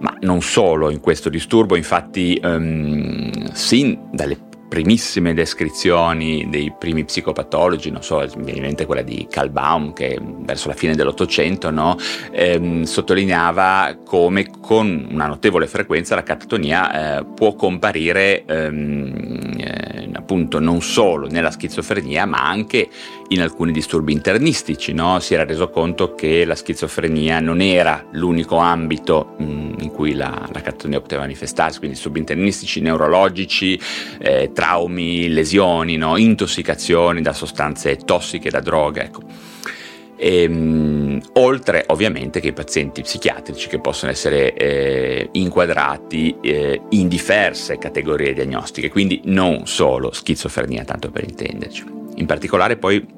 Ma 0.00 0.16
non 0.20 0.42
solo 0.42 0.90
in 0.90 1.00
questo 1.00 1.28
disturbo, 1.28 1.74
infatti 1.74 2.40
um, 2.42 3.50
sin 3.52 4.08
dalle 4.12 4.46
primissime 4.68 5.32
descrizioni 5.32 6.48
dei 6.50 6.72
primi 6.78 7.04
psicopatologi, 7.04 7.90
non 7.90 8.02
so, 8.02 8.18
mi 8.36 8.44
viene 8.44 8.58
in 8.58 8.64
mente 8.64 8.84
quella 8.84 9.02
di 9.02 9.26
Carl 9.28 9.50
Baum 9.50 9.94
che 9.94 10.20
verso 10.20 10.68
la 10.68 10.74
fine 10.74 10.94
dell'Ottocento 10.94 11.70
no, 11.70 11.96
ehm, 12.30 12.82
sottolineava 12.82 13.98
come 14.04 14.46
con 14.60 15.08
una 15.10 15.26
notevole 15.26 15.66
frequenza 15.66 16.14
la 16.14 16.22
catatonia 16.22 17.18
eh, 17.18 17.24
può 17.34 17.54
comparire 17.54 18.44
ehm, 18.44 19.56
eh, 19.56 20.08
appunto 20.12 20.60
non 20.60 20.82
solo 20.82 21.26
nella 21.28 21.50
schizofrenia 21.50 22.26
ma 22.26 22.46
anche 22.46 22.88
in 23.28 23.42
alcuni 23.42 23.72
disturbi 23.72 24.12
internistici, 24.12 24.92
no? 24.92 25.18
si 25.20 25.34
era 25.34 25.44
reso 25.44 25.68
conto 25.68 26.14
che 26.14 26.44
la 26.44 26.54
schizofrenia 26.54 27.40
non 27.40 27.60
era 27.60 28.06
l'unico 28.12 28.56
ambito 28.56 29.34
mh, 29.38 29.44
mm, 29.44 29.72
in 29.80 29.90
cui 29.90 30.14
la, 30.14 30.48
la 30.52 30.60
catatonia 30.60 31.00
poteva 31.00 31.22
manifestarsi, 31.22 31.78
quindi 31.78 31.96
disturbi 31.96 32.20
internistici, 32.20 32.80
neurologici, 32.80 33.78
eh, 34.18 34.50
traumi, 34.52 35.28
lesioni, 35.28 35.96
no? 35.96 36.16
intossicazioni 36.16 37.20
da 37.20 37.32
sostanze 37.32 37.96
tossiche, 37.96 38.50
da 38.50 38.60
droga. 38.60 39.02
Ecco. 39.02 39.20
E, 40.16 40.42
ehm, 40.42 41.20
oltre 41.34 41.84
ovviamente 41.88 42.40
che 42.40 42.48
i 42.48 42.52
pazienti 42.52 43.02
psichiatrici 43.02 43.68
che 43.68 43.78
possono 43.78 44.10
essere 44.10 44.54
eh, 44.54 45.28
inquadrati 45.32 46.34
eh, 46.40 46.80
in 46.90 47.08
diverse 47.08 47.78
categorie 47.78 48.32
diagnostiche, 48.32 48.88
quindi 48.88 49.20
non 49.24 49.66
solo 49.66 50.12
schizofrenia, 50.12 50.84
tanto 50.84 51.10
per 51.10 51.24
intenderci. 51.24 51.84
In 52.16 52.26
particolare 52.26 52.76
poi 52.76 53.16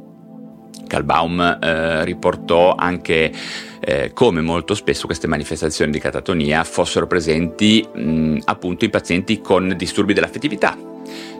Kalbaum 0.90 1.58
eh, 1.62 2.04
riportò 2.04 2.74
anche 2.74 3.32
eh, 3.78 4.10
come 4.12 4.40
molto 4.40 4.74
spesso 4.74 5.06
queste 5.06 5.28
manifestazioni 5.28 5.92
di 5.92 6.00
catatonia 6.00 6.64
fossero 6.64 7.06
presenti 7.06 7.86
mh, 7.90 8.38
appunto 8.44 8.84
in 8.84 8.90
pazienti 8.90 9.40
con 9.40 9.74
disturbi 9.76 10.12
dell'affettività. 10.12 10.76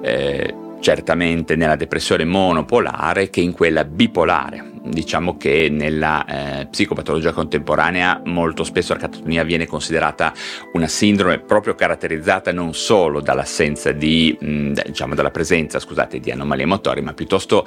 Eh, 0.03 0.55
certamente 0.81 1.57
nella 1.57 1.77
depressione 1.77 2.25
monopolare 2.25 3.29
che 3.29 3.41
in 3.41 3.53
quella 3.53 3.85
bipolare. 3.85 4.69
Diciamo 4.83 5.37
che 5.37 5.69
nella 5.71 6.25
eh, 6.25 6.67
psicopatologia 6.67 7.33
contemporanea 7.33 8.23
molto 8.25 8.65
spesso 8.65 8.95
la 8.95 9.01
catatonia 9.01 9.45
viene 9.45 9.67
considerata 9.67 10.33
una 10.73 10.89
sindrome 10.89 11.39
proprio 11.39 11.75
caratterizzata 11.75 12.51
non 12.51 12.73
solo 12.73 13.21
dall'assenza 13.21 13.93
di, 13.93 14.35
mh, 14.41 14.73
diciamo 14.87 15.15
dalla 15.15 15.31
presenza, 15.31 15.79
scusate, 15.79 16.19
di 16.19 16.31
anomalie 16.31 16.65
motorie, 16.65 17.03
ma 17.03 17.13
piuttosto 17.13 17.67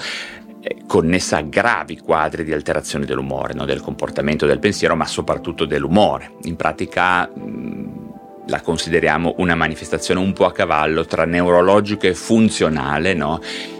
connessa 0.87 1.37
a 1.37 1.41
gravi 1.41 1.99
quadri 1.99 2.43
di 2.43 2.53
alterazione 2.53 3.05
dell'umore, 3.05 3.53
no? 3.53 3.65
del 3.65 3.81
comportamento 3.81 4.45
del 4.45 4.59
pensiero, 4.59 4.95
ma 4.95 5.05
soprattutto 5.05 5.65
dell'umore. 5.65 6.33
In 6.43 6.55
pratica 6.55 7.27
mh, 7.27 8.43
la 8.47 8.61
consideriamo 8.61 9.35
una 9.37 9.55
manifestazione 9.55 10.19
un 10.19 10.33
po' 10.33 10.45
a 10.45 10.51
cavallo 10.51 11.05
tra 11.05 11.25
neurologico 11.25 12.07
e 12.07 12.13
funzionale, 12.13 13.13
no? 13.13 13.39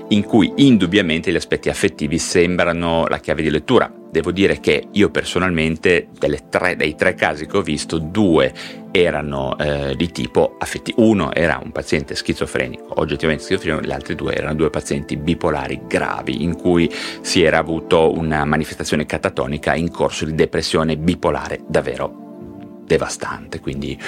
in 0.10 0.24
cui 0.24 0.52
indubbiamente 0.58 1.32
gli 1.32 1.36
aspetti 1.36 1.70
affettivi 1.70 2.18
sembrano 2.18 3.08
la 3.08 3.20
chiave 3.20 3.42
di 3.42 3.50
lettura. 3.50 3.92
Devo 4.14 4.32
dire 4.32 4.60
che 4.60 4.90
io 4.92 5.10
personalmente, 5.10 6.10
tre, 6.48 6.76
dei 6.76 6.94
tre 6.94 7.16
casi 7.16 7.48
che 7.48 7.58
ho 7.58 7.64
visto, 7.64 7.98
due 7.98 8.54
erano 8.92 9.58
eh, 9.58 9.96
di 9.96 10.12
tipo 10.12 10.56
affettivo. 10.60 11.02
Uno 11.02 11.34
era 11.34 11.60
un 11.60 11.72
paziente 11.72 12.14
schizofrenico, 12.14 13.00
oggettivamente 13.00 13.44
schizofrenico, 13.44 13.88
gli 13.88 13.92
altri 13.92 14.14
due 14.14 14.36
erano 14.36 14.54
due 14.54 14.70
pazienti 14.70 15.18
bipolari 15.18 15.82
gravi, 15.88 16.44
in 16.44 16.56
cui 16.56 16.88
si 17.22 17.42
era 17.42 17.58
avuto 17.58 18.16
una 18.16 18.46
manifestazione 18.46 19.08
catatonica 19.08 19.74
in 19.74 19.90
corso 19.90 20.26
di 20.26 20.36
depressione 20.36 20.96
bipolare 20.96 21.62
davvero 21.66 22.84
devastante. 22.86 23.62
Quindi, 23.62 24.00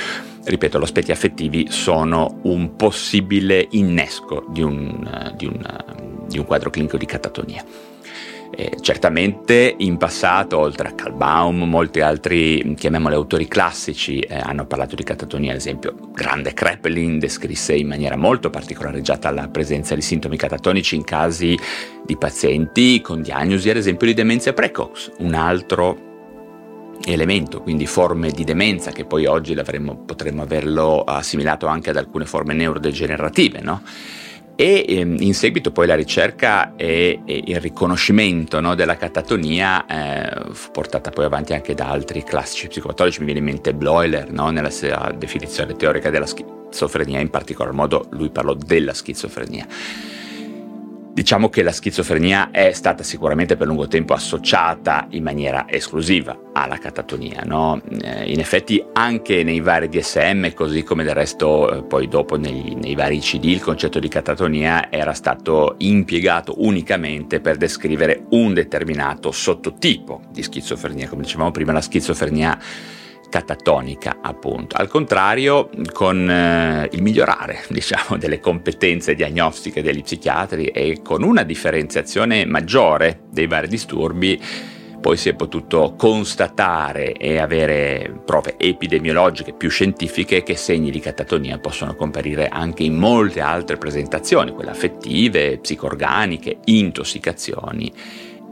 ripeto, 0.43 0.77
gli 0.77 0.83
aspetti 0.83 1.11
affettivi 1.11 1.65
sono 1.71 2.41
un 2.43 2.75
possibile 2.75 3.65
innesco 3.71 4.45
di 4.49 4.61
un, 4.61 5.33
di 5.35 5.47
un, 5.47 6.25
di 6.27 6.37
un 6.37 6.45
quadro 6.45 6.69
clinico 6.69 6.95
di 6.95 7.07
catatonia. 7.07 7.94
Eh, 8.57 8.77
certamente 8.79 9.75
in 9.79 9.97
passato, 9.97 10.57
oltre 10.57 10.87
a 10.87 10.93
Kalbaum, 10.93 11.63
molti 11.63 11.99
altri, 11.99 12.73
chiamiamoli 12.75 13.13
autori 13.13 13.49
classici, 13.49 14.19
eh, 14.19 14.37
hanno 14.37 14.65
parlato 14.65 14.95
di 14.95 15.03
catatonia, 15.03 15.51
ad 15.51 15.57
esempio 15.57 15.93
grande 16.13 16.53
Kreppelin 16.53 17.19
descrisse 17.19 17.75
in 17.75 17.87
maniera 17.87 18.15
molto 18.15 18.49
particolareggiata 18.49 19.29
la 19.31 19.49
presenza 19.49 19.93
di 19.93 20.01
sintomi 20.01 20.37
catatonici 20.37 20.95
in 20.95 21.03
casi 21.03 21.59
di 22.05 22.15
pazienti 22.15 23.01
con 23.01 23.21
diagnosi 23.21 23.69
ad 23.69 23.75
esempio 23.75 24.07
di 24.07 24.13
demenza 24.13 24.53
precox, 24.53 25.11
un 25.17 25.33
altro 25.33 26.13
elemento, 27.03 27.61
quindi 27.61 27.85
forme 27.85 28.31
di 28.31 28.45
demenza 28.45 28.91
che 28.91 29.03
poi 29.03 29.25
oggi 29.25 29.53
potremmo 29.53 30.41
averlo 30.41 31.03
assimilato 31.03 31.67
anche 31.67 31.89
ad 31.89 31.97
alcune 31.97 32.25
forme 32.25 32.53
neurodegenerative, 32.53 33.59
no? 33.61 33.81
E 34.55 34.85
ehm, 34.87 35.17
in 35.19 35.33
seguito 35.33 35.71
poi 35.71 35.85
la 35.85 35.95
ricerca 35.95 36.75
e, 36.75 37.19
il 37.25 37.59
riconoscimento 37.59 38.61
no, 38.61 38.73
della 38.73 38.95
catatonia 38.95 39.85
eh, 39.85 40.53
fu 40.53 40.71
portata 40.71 41.09
poi 41.09 41.25
avanti 41.25 41.53
anche 41.53 41.73
da 41.73 41.89
altri 41.89 42.23
classici 42.23 42.67
psicopatologi, 42.67 43.19
mi 43.19 43.25
viene 43.25 43.39
in 43.39 43.45
mente 43.45 43.73
Bloiler 43.73 44.31
no, 44.31 44.49
nella 44.51 44.69
sua 44.69 45.13
definizione 45.17 45.75
teorica 45.75 46.09
della 46.09 46.25
schizofrenia, 46.25 47.19
in 47.19 47.29
particolar 47.29 47.73
modo 47.73 48.07
lui 48.11 48.29
parlò 48.29 48.53
della 48.53 48.93
schizofrenia. 48.93 49.67
Diciamo 51.15 51.47
che 51.47 51.63
la 51.63 51.71
schizofrenia 51.71 52.51
è 52.51 52.73
stata 52.73 53.01
sicuramente 53.01 53.55
per 53.55 53.67
lungo 53.67 53.87
tempo 53.87 54.13
associata 54.13 55.07
in 55.11 55.23
maniera 55.23 55.65
esclusiva 55.69 56.37
alla 56.51 56.77
catatonia, 56.77 57.43
no? 57.45 57.81
eh, 58.01 58.29
in 58.29 58.41
effetti 58.41 58.83
anche 58.91 59.41
nei 59.41 59.61
vari 59.61 59.87
DSM, 59.87 60.53
così 60.53 60.83
come 60.83 61.05
del 61.05 61.15
resto 61.15 61.71
eh, 61.71 61.83
poi 61.83 62.09
dopo 62.09 62.35
nei, 62.35 62.75
nei, 62.75 62.95
vari 62.95 63.19
CD, 63.19 63.45
il 63.45 63.61
concetto 63.61 63.99
di 63.99 64.09
catatonia 64.09 64.91
era 64.91 65.13
stato 65.13 65.75
impiegato 65.77 66.55
unicamente 66.57 67.39
per 67.39 67.55
descrivere 67.55 68.25
un 68.31 68.53
determinato 68.53 69.31
sottotipo 69.31 70.19
di 70.31 70.43
schizofrenia, 70.43 71.07
come 71.07 71.21
dicevamo 71.21 71.51
prima 71.51 71.71
la 71.71 71.79
schizofrenia 71.79 72.59
catatonica, 73.29 74.17
appunto. 74.21 74.75
Al 74.77 74.87
contrario, 74.87 75.69
con 75.91 76.29
eh, 76.29 76.89
il 76.91 77.01
migliorare, 77.01 77.63
diciamo, 77.69 78.17
delle 78.17 78.39
competenze 78.39 79.15
diagnostiche 79.15 79.81
degli 79.81 80.03
psichiatri 80.03 80.67
e 80.67 81.01
con 81.03 81.23
una 81.23 81.43
differenziazione 81.43 82.45
maggiore 82.45 83.21
dei 83.29 83.47
vari 83.47 83.67
disturbi, 83.67 84.41
poi 85.05 85.17
si 85.17 85.29
è 85.29 85.35
potuto 85.35 85.93
constatare 85.95 87.13
e 87.13 87.37
avere 87.37 88.21
prove 88.25 88.55
epidemiologiche 88.57 89.53
più 89.53 89.69
scientifiche 89.69 90.41
che 90.41 90.55
segni 90.55 90.89
di 90.89 90.99
catatonia 90.99 91.59
possono 91.59 91.93
comparire 91.93 92.47
anche 92.47 92.81
in 92.81 92.95
molte 92.95 93.39
altre 93.39 93.77
presentazioni, 93.77 94.51
quelle 94.51 94.71
affettive, 94.71 95.59
psicorganiche, 95.59 96.57
intossicazioni 96.63 97.93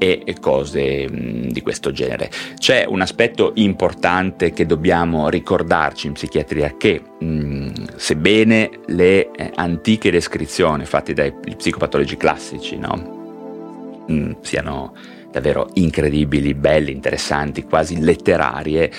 e 0.03 0.35
cose 0.39 1.07
di 1.09 1.61
questo 1.61 1.91
genere. 1.91 2.29
C'è 2.57 2.85
un 2.87 3.01
aspetto 3.01 3.51
importante 3.55 4.51
che 4.51 4.65
dobbiamo 4.65 5.29
ricordarci 5.29 6.07
in 6.07 6.13
psichiatria 6.13 6.75
che 6.77 7.01
mh, 7.19 7.95
sebbene 7.95 8.69
le 8.87 9.31
eh, 9.31 9.51
antiche 9.55 10.11
descrizioni 10.11 10.85
fatte 10.85 11.13
dai 11.13 11.33
psicopatologi 11.33 12.17
classici 12.17 12.77
no? 12.77 14.03
mh, 14.07 14.37
siano 14.41 14.93
davvero 15.31 15.69
incredibili, 15.73 16.53
belle, 16.53 16.91
interessanti, 16.91 17.63
quasi 17.63 17.99
letterarie, 17.99 18.91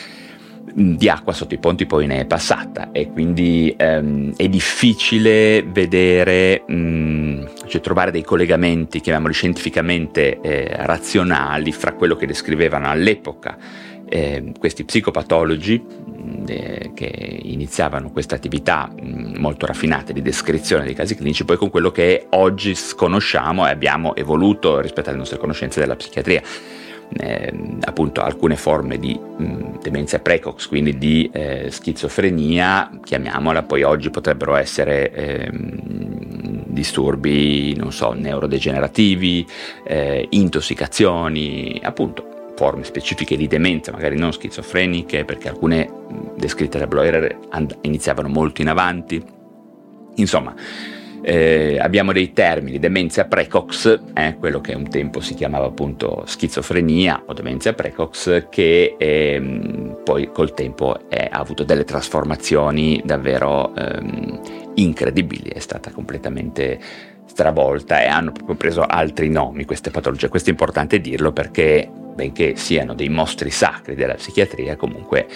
di 0.74 1.08
acqua 1.08 1.32
sotto 1.32 1.54
i 1.54 1.58
ponti 1.58 1.86
poi 1.86 2.06
ne 2.06 2.20
è 2.20 2.24
passata. 2.24 2.90
E 2.92 3.10
quindi 3.10 3.74
ehm, 3.76 4.34
è 4.36 4.48
difficile 4.48 5.62
vedere, 5.62 6.64
mh, 6.66 6.74
mm, 6.74 7.44
cioè 7.66 7.80
trovare 7.80 8.10
dei 8.10 8.22
collegamenti, 8.22 9.00
chiamiamoli 9.00 9.32
scientificamente 9.32 10.40
eh, 10.40 10.68
razionali, 10.84 11.72
fra 11.72 11.92
quello 11.92 12.16
che 12.16 12.26
descrivevano 12.26 12.88
all'epoca 12.88 13.56
eh, 14.08 14.52
questi 14.58 14.84
psicopatologi 14.84 15.82
mm, 15.82 16.44
eh, 16.46 16.90
che 16.94 17.40
iniziavano 17.42 18.10
questa 18.10 18.34
attività 18.34 18.88
mh, 18.88 19.06
mm, 19.06 19.36
molto 19.36 19.66
raffinata 19.66 20.12
di 20.12 20.22
descrizione 20.22 20.84
dei 20.84 20.94
casi 20.94 21.14
clinici, 21.14 21.44
poi 21.44 21.56
con 21.56 21.70
quello 21.70 21.90
che 21.90 22.26
oggi 22.30 22.76
conosciamo 22.96 23.66
e 23.66 23.70
abbiamo 23.70 24.14
evoluto 24.14 24.80
rispetto 24.80 25.08
alle 25.08 25.18
nostre 25.18 25.38
conoscenze 25.38 25.80
della 25.80 25.96
psichiatria 25.96 26.42
eh, 27.16 27.52
appunto 27.80 28.20
alcune 28.20 28.56
forme 28.56 28.98
di 28.98 29.18
mh, 29.18 29.80
demenza 29.82 30.18
precox, 30.18 30.66
quindi 30.66 30.98
di 30.98 31.30
eh, 31.32 31.70
schizofrenia, 31.70 32.90
chiamiamola, 33.02 33.62
poi 33.62 33.82
oggi 33.82 34.10
potrebbero 34.10 34.54
essere 34.56 35.12
eh, 35.12 35.50
disturbi, 36.66 37.74
non 37.76 37.92
so, 37.92 38.12
neurodegenerativi, 38.12 39.46
eh, 39.86 40.26
intossicazioni, 40.30 41.80
appunto 41.82 42.52
forme 42.56 42.84
specifiche 42.84 43.36
di 43.36 43.46
demenza, 43.46 43.92
magari 43.92 44.16
non 44.16 44.32
schizofreniche, 44.32 45.24
perché 45.24 45.48
alcune 45.48 45.90
descritte 46.36 46.78
da 46.78 46.86
Bloyer 46.86 47.38
iniziavano 47.82 48.28
molto 48.28 48.60
in 48.60 48.68
avanti. 48.68 49.22
Insomma, 50.16 50.54
eh, 51.24 51.78
abbiamo 51.80 52.12
dei 52.12 52.32
termini, 52.34 52.78
demenza 52.78 53.24
precox, 53.24 54.00
eh, 54.12 54.36
quello 54.38 54.60
che 54.60 54.74
un 54.74 54.88
tempo 54.88 55.20
si 55.20 55.34
chiamava 55.34 55.64
appunto 55.66 56.22
schizofrenia 56.26 57.22
o 57.26 57.32
demenza 57.32 57.72
precox, 57.72 58.48
che 58.50 58.94
ehm, 58.98 60.00
poi 60.04 60.30
col 60.30 60.52
tempo 60.52 61.08
è, 61.08 61.28
ha 61.30 61.38
avuto 61.38 61.64
delle 61.64 61.84
trasformazioni 61.84 63.00
davvero 63.04 63.74
ehm, 63.74 64.40
incredibili, 64.74 65.48
è 65.48 65.60
stata 65.60 65.90
completamente 65.92 66.78
stravolta 67.24 68.02
e 68.02 68.06
hanno 68.06 68.30
proprio 68.30 68.56
preso 68.56 68.82
altri 68.82 69.30
nomi 69.30 69.64
queste 69.64 69.90
patologie. 69.90 70.28
Questo 70.28 70.50
è 70.50 70.52
importante 70.52 71.00
dirlo 71.00 71.32
perché, 71.32 71.90
benché 72.14 72.54
siano 72.56 72.92
dei 72.94 73.08
mostri 73.08 73.50
sacri 73.50 73.94
della 73.94 74.14
psichiatria, 74.14 74.76
comunque 74.76 75.26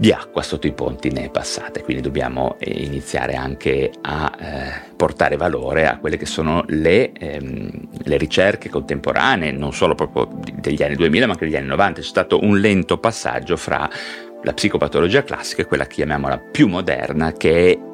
di 0.00 0.12
acqua 0.12 0.42
sotto 0.42 0.66
i 0.66 0.72
ponti 0.72 1.10
ne 1.10 1.24
è 1.24 1.30
passata, 1.30 1.82
quindi 1.82 2.02
dobbiamo 2.02 2.56
eh, 2.58 2.70
iniziare 2.84 3.34
anche 3.34 3.90
a 4.00 4.32
eh, 4.40 4.94
portare 4.96 5.36
valore 5.36 5.86
a 5.86 5.98
quelle 5.98 6.16
che 6.16 6.24
sono 6.24 6.64
le, 6.68 7.12
ehm, 7.12 7.88
le, 8.04 8.16
ricerche 8.16 8.70
contemporanee, 8.70 9.52
non 9.52 9.74
solo 9.74 9.94
proprio 9.94 10.40
degli 10.54 10.82
anni 10.82 10.94
2000 10.94 11.26
ma 11.26 11.32
anche 11.32 11.44
degli 11.44 11.56
anni 11.56 11.66
90, 11.66 12.00
c'è 12.00 12.06
stato 12.06 12.42
un 12.42 12.58
lento 12.58 12.96
passaggio 12.96 13.58
fra 13.58 13.86
la 14.42 14.54
psicopatologia 14.54 15.22
classica 15.22 15.60
e 15.60 15.66
quella 15.66 15.84
chiamiamola 15.84 16.38
più 16.50 16.66
moderna 16.68 17.32
che 17.32 17.72
è 17.72 17.89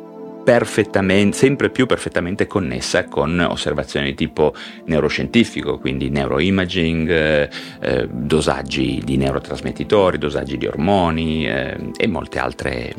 perfettamente, 0.47 1.37
sempre 1.37 1.71
più 1.71 1.87
perfettamente 1.87 2.47
connessa 2.47 3.07
con 3.07 3.45
osservazioni 3.51 4.11
di 4.11 4.15
tipo 4.15 4.55
neuroscientifico, 4.85 5.81
quindi 5.81 6.09
neuroimaging, 6.09 7.11
eh, 7.11 7.51
eh, 7.81 8.09
dosaggi 8.09 9.03
di 9.05 9.17
neurotrasmettitori, 9.17 10.19
dosaggi 10.19 10.57
di 10.57 10.69
ormoni 10.69 11.49
eh, 11.49 11.91
e 11.97 12.07
molte 12.07 12.39
altre 12.39 12.95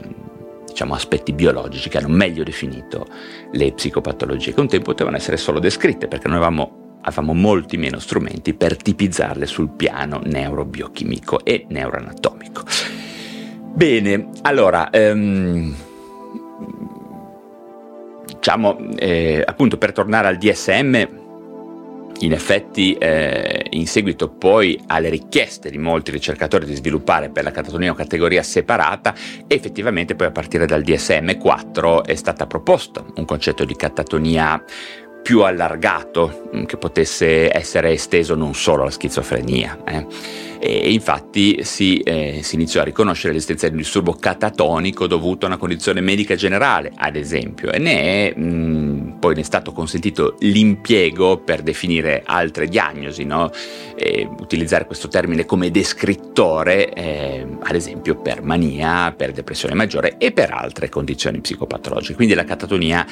diciamo, 0.68 0.94
aspetti 0.94 1.32
biologici 1.32 1.88
che 1.88 2.00
hanno 2.00 2.10
meglio 2.10 2.44
definito 2.44 3.08
le 3.54 3.72
psicopatologie, 3.72 4.54
che 4.54 4.60
un 4.60 4.68
tempo 4.68 4.92
potevano 4.92 5.16
essere 5.16 5.38
solo 5.38 5.60
descritte 5.60 6.10
perché 6.10 6.28
noi 6.28 6.40
avevamo, 6.40 6.98
avevamo 7.04 7.34
molti 7.34 7.78
meno 7.78 8.00
strumenti 8.00 8.56
per 8.56 8.76
tipizzarle 8.76 9.46
sul 9.46 9.70
piano 9.70 10.20
neurobiochimico 10.22 11.46
e 11.46 11.66
neuroanatomico. 11.70 12.64
Bene, 13.74 14.32
allora... 14.42 14.90
Um, 14.92 15.87
diciamo, 18.48 18.78
eh, 18.96 19.44
appunto 19.46 19.78
per 19.78 19.92
tornare 19.92 20.30
al 20.30 20.38
DSM, 20.38 21.26
in 22.20 22.32
effetti 22.32 22.94
eh, 22.94 23.66
in 23.72 23.86
seguito 23.88 24.30
poi 24.30 24.82
alle 24.88 25.10
richieste 25.10 25.70
di 25.70 25.78
molti 25.78 26.12
ricercatori 26.12 26.66
di 26.66 26.74
sviluppare 26.74 27.30
per 27.30 27.44
la 27.44 27.52
catatonia 27.52 27.92
una 27.92 28.02
categoria 28.02 28.42
separata, 28.44 29.14
effettivamente 29.48 30.16
poi 30.16 30.28
a 30.28 30.32
partire 30.32 30.66
dal 30.66 30.82
DSM 30.82 31.38
4 31.38 32.06
è 32.06 32.16
stato 32.16 32.48
proposto 32.48 33.12
un 33.18 33.26
concetto 33.26 33.66
di 33.66 33.76
catatonia 33.76 34.64
più 35.22 35.42
allargato, 35.42 36.50
mm, 36.56 36.64
che 36.64 36.78
potesse 36.78 37.54
essere 37.54 37.92
esteso 37.92 38.34
non 38.34 38.54
solo 38.54 38.84
alla 38.84 38.92
schizofrenia. 38.92 39.78
Eh 39.86 40.46
e 40.60 40.92
infatti 40.92 41.64
si, 41.64 42.00
eh, 42.00 42.40
si 42.44 42.56
iniziò 42.56 42.82
a 42.82 42.86
riconoscere 42.86 43.34
l'esistenza 43.34 43.68
di 43.68 43.74
un 43.74 43.80
disturbo 43.80 44.14
catatonico 44.14 45.08
dovuto 45.08 45.46
a 45.46 45.50
una 45.50 45.58
condizione 45.58 46.02
medica 46.02 46.36
generale, 46.36 46.92
ad 46.96 47.16
esempio, 47.16 47.72
e 47.72 47.80
ne 47.80 48.32
è 48.32 48.38
mh, 48.38 49.18
poi 49.20 49.36
ne 49.36 49.42
è 49.42 49.44
stato 49.44 49.72
consentito 49.72 50.36
l'impiego 50.40 51.38
per 51.38 51.62
definire 51.62 52.24
altre 52.26 52.68
diagnosi, 52.68 53.24
no? 53.24 53.52
eh, 53.96 54.28
utilizzare 54.40 54.86
questo 54.86 55.08
termine 55.08 55.46
come 55.46 55.72
descrittore, 55.72 56.94
eh, 56.94 57.46
ad 57.60 57.76
esempio 57.76 58.16
per 58.16 58.42
mania, 58.42 59.14
per 59.16 59.32
depressione 59.32 59.74
maggiore 59.74 60.18
e 60.18 60.32
per 60.32 60.52
altre 60.52 60.90
condizioni 60.90 61.40
psicopatologiche. 61.40 62.16
Quindi 62.16 62.34
la 62.34 62.44
catatonia 62.44 63.06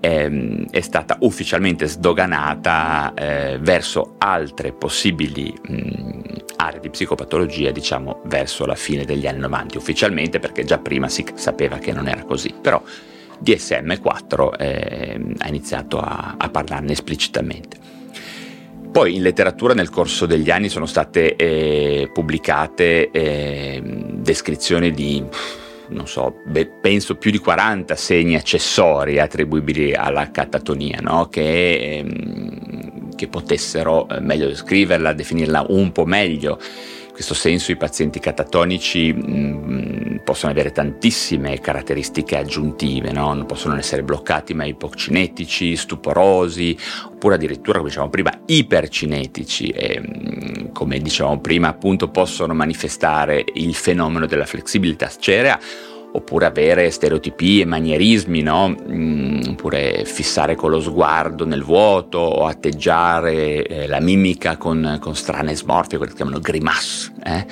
ehm, 0.00 0.68
è 0.70 0.80
stata 0.80 1.16
ufficialmente 1.20 1.86
sdoganata 1.86 3.14
eh, 3.14 3.58
verso 3.60 4.16
altre 4.18 4.72
possibili 4.72 5.54
mh, 5.62 6.31
aree 6.56 6.80
di 6.80 6.90
psicopatologia, 6.90 7.70
diciamo, 7.70 8.22
verso 8.24 8.66
la 8.66 8.74
fine 8.74 9.04
degli 9.04 9.26
anni 9.26 9.40
90, 9.40 9.78
ufficialmente 9.78 10.38
perché 10.38 10.64
già 10.64 10.78
prima 10.78 11.08
si 11.08 11.24
sapeva 11.34 11.78
che 11.78 11.92
non 11.92 12.08
era 12.08 12.24
così, 12.24 12.54
però 12.60 12.82
DSM-4 13.42 14.58
eh, 14.58 15.20
ha 15.38 15.48
iniziato 15.48 15.98
a, 15.98 16.36
a, 16.38 16.48
parlarne 16.48 16.92
esplicitamente. 16.92 17.76
Poi 18.90 19.16
in 19.16 19.22
letteratura 19.22 19.72
nel 19.72 19.88
corso 19.90 20.26
degli 20.26 20.50
anni 20.50 20.68
sono 20.68 20.86
state 20.86 21.34
eh, 21.36 22.10
pubblicate 22.12 23.10
eh, 23.10 23.82
descrizioni 23.82 24.90
di 24.90 25.24
non 25.88 26.06
so, 26.08 26.36
beh, 26.44 26.66
penso 26.80 27.16
più 27.16 27.30
di 27.30 27.38
40 27.38 27.94
segni 27.96 28.34
accessori 28.34 29.18
attribuibili 29.18 29.94
alla 29.94 30.30
catatonia, 30.30 31.00
no? 31.00 31.28
che, 31.28 31.98
ehm, 31.98 32.91
che, 33.22 33.28
potessero 33.28 34.08
eh, 34.08 34.20
meglio 34.20 34.48
descriverla, 34.48 35.12
definirla 35.12 35.66
un 35.68 35.92
po' 35.92 36.04
meglio. 36.04 36.58
In 37.06 37.18
questo 37.18 37.34
senso 37.34 37.70
i 37.70 37.76
pazienti 37.76 38.18
catatonici 38.18 39.12
mh, 39.12 39.30
mm, 39.30 40.16
possono 40.24 40.50
avere 40.50 40.72
tantissime 40.72 41.60
caratteristiche 41.60 42.38
aggiuntive, 42.38 43.12
no? 43.12 43.34
non 43.34 43.44
possono 43.44 43.76
essere 43.76 44.02
bloccati 44.02 44.54
ma 44.54 44.64
ipocinetici, 44.64 45.76
stuporosi, 45.76 46.76
oppure 47.06 47.34
addirittura, 47.34 47.78
come 47.78 47.90
dicevamo 47.90 48.10
prima, 48.10 48.40
ipercinetici 48.46 49.68
e, 49.68 50.00
mm, 50.00 50.72
come 50.72 50.98
dicevamo 50.98 51.40
prima, 51.40 51.68
appunto 51.68 52.08
possono 52.08 52.54
manifestare 52.54 53.44
il 53.54 53.74
fenomeno 53.74 54.26
della 54.26 54.46
flessibilità 54.46 55.10
cerea 55.18 55.60
oppure 56.12 56.46
avere 56.46 56.90
stereotipie, 56.90 57.64
manierismi, 57.64 58.42
no? 58.42 58.68
mm, 58.68 59.40
oppure 59.50 60.04
fissare 60.04 60.54
con 60.54 60.70
lo 60.70 60.80
sguardo 60.80 61.46
nel 61.46 61.62
vuoto 61.62 62.18
o 62.18 62.46
atteggiare 62.46 63.64
eh, 63.64 63.86
la 63.86 64.00
mimica 64.00 64.56
con, 64.56 64.98
con 65.00 65.14
strane 65.14 65.54
smorfie, 65.54 65.96
quelle 65.96 66.12
che 66.12 66.16
chiamano 66.16 66.40
grimace. 66.40 67.12
Eh? 67.24 67.46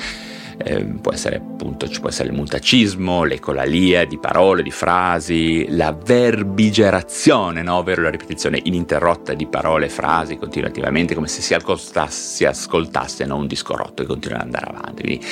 Eh, 0.63 0.85
può 0.85 1.13
essere 1.13 1.37
appunto, 1.37 1.89
ci 1.89 2.01
può 2.01 2.11
essere 2.11 2.29
il 2.29 2.35
mutacismo, 2.35 3.25
l'ecolalia 3.25 4.05
di 4.05 4.19
parole, 4.19 4.63
di 4.63 4.71
frasi, 4.71 5.67
la 5.71 5.93
verbigerazione, 5.93 7.63
no? 7.63 7.77
ovvero 7.77 8.03
la 8.03 8.11
ripetizione 8.11 8.61
ininterrotta 8.63 9.33
di 9.35 9.47
parole 9.47 9.87
e 9.87 9.89
frasi 9.89 10.37
continuativamente, 10.37 11.15
come 11.15 11.29
se 11.29 11.41
si, 11.41 11.57
si 12.09 12.45
ascoltasse 12.45 13.25
no? 13.25 13.37
un 13.37 13.47
disco 13.47 13.75
rotto 13.75 14.03
e 14.03 14.07
continua 14.07 14.39
ad 14.39 14.45
andare 14.45 14.67
avanti. 14.67 15.03
Quindi, 15.03 15.27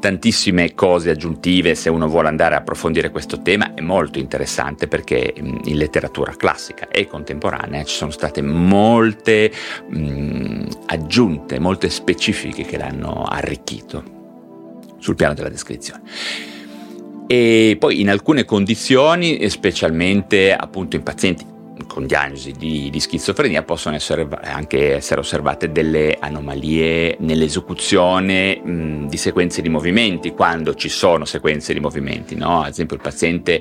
tantissime 0.00 0.74
cose 0.74 1.08
aggiuntive 1.08 1.74
se 1.74 1.88
uno 1.88 2.08
vuole 2.08 2.28
andare 2.28 2.54
a 2.54 2.58
approfondire 2.58 3.10
questo 3.10 3.40
tema 3.40 3.72
è 3.72 3.80
molto 3.80 4.18
interessante 4.18 4.86
perché 4.86 5.32
in 5.34 5.78
letteratura 5.78 6.34
classica 6.36 6.88
e 6.88 7.06
contemporanea 7.06 7.84
ci 7.84 7.96
sono 7.96 8.10
state 8.10 8.42
molte 8.42 9.50
mh, 9.88 10.66
aggiunte, 10.86 11.58
molte 11.58 11.88
specifiche 11.88 12.64
che 12.64 12.76
l'hanno 12.76 13.22
arricchito 13.22 14.23
sul 15.04 15.16
piano 15.16 15.34
della 15.34 15.50
descrizione. 15.50 16.00
E 17.26 17.76
poi 17.78 18.00
in 18.00 18.08
alcune 18.08 18.46
condizioni, 18.46 19.48
specialmente 19.50 20.54
appunto 20.54 20.96
in 20.96 21.02
pazienti 21.02 21.52
con 21.86 22.06
diagnosi 22.06 22.52
di, 22.52 22.88
di 22.88 23.00
schizofrenia, 23.00 23.62
possono 23.62 23.96
essere 23.96 24.26
anche 24.42 24.94
essere 24.94 25.20
osservate 25.20 25.70
delle 25.70 26.16
anomalie 26.18 27.16
nell'esecuzione 27.20 28.58
mh, 28.58 29.08
di 29.08 29.16
sequenze 29.18 29.60
di 29.60 29.68
movimenti, 29.68 30.32
quando 30.32 30.74
ci 30.74 30.88
sono 30.88 31.26
sequenze 31.26 31.74
di 31.74 31.80
movimenti, 31.80 32.34
no? 32.34 32.62
ad 32.62 32.70
esempio 32.70 32.96
il 32.96 33.02
paziente 33.02 33.60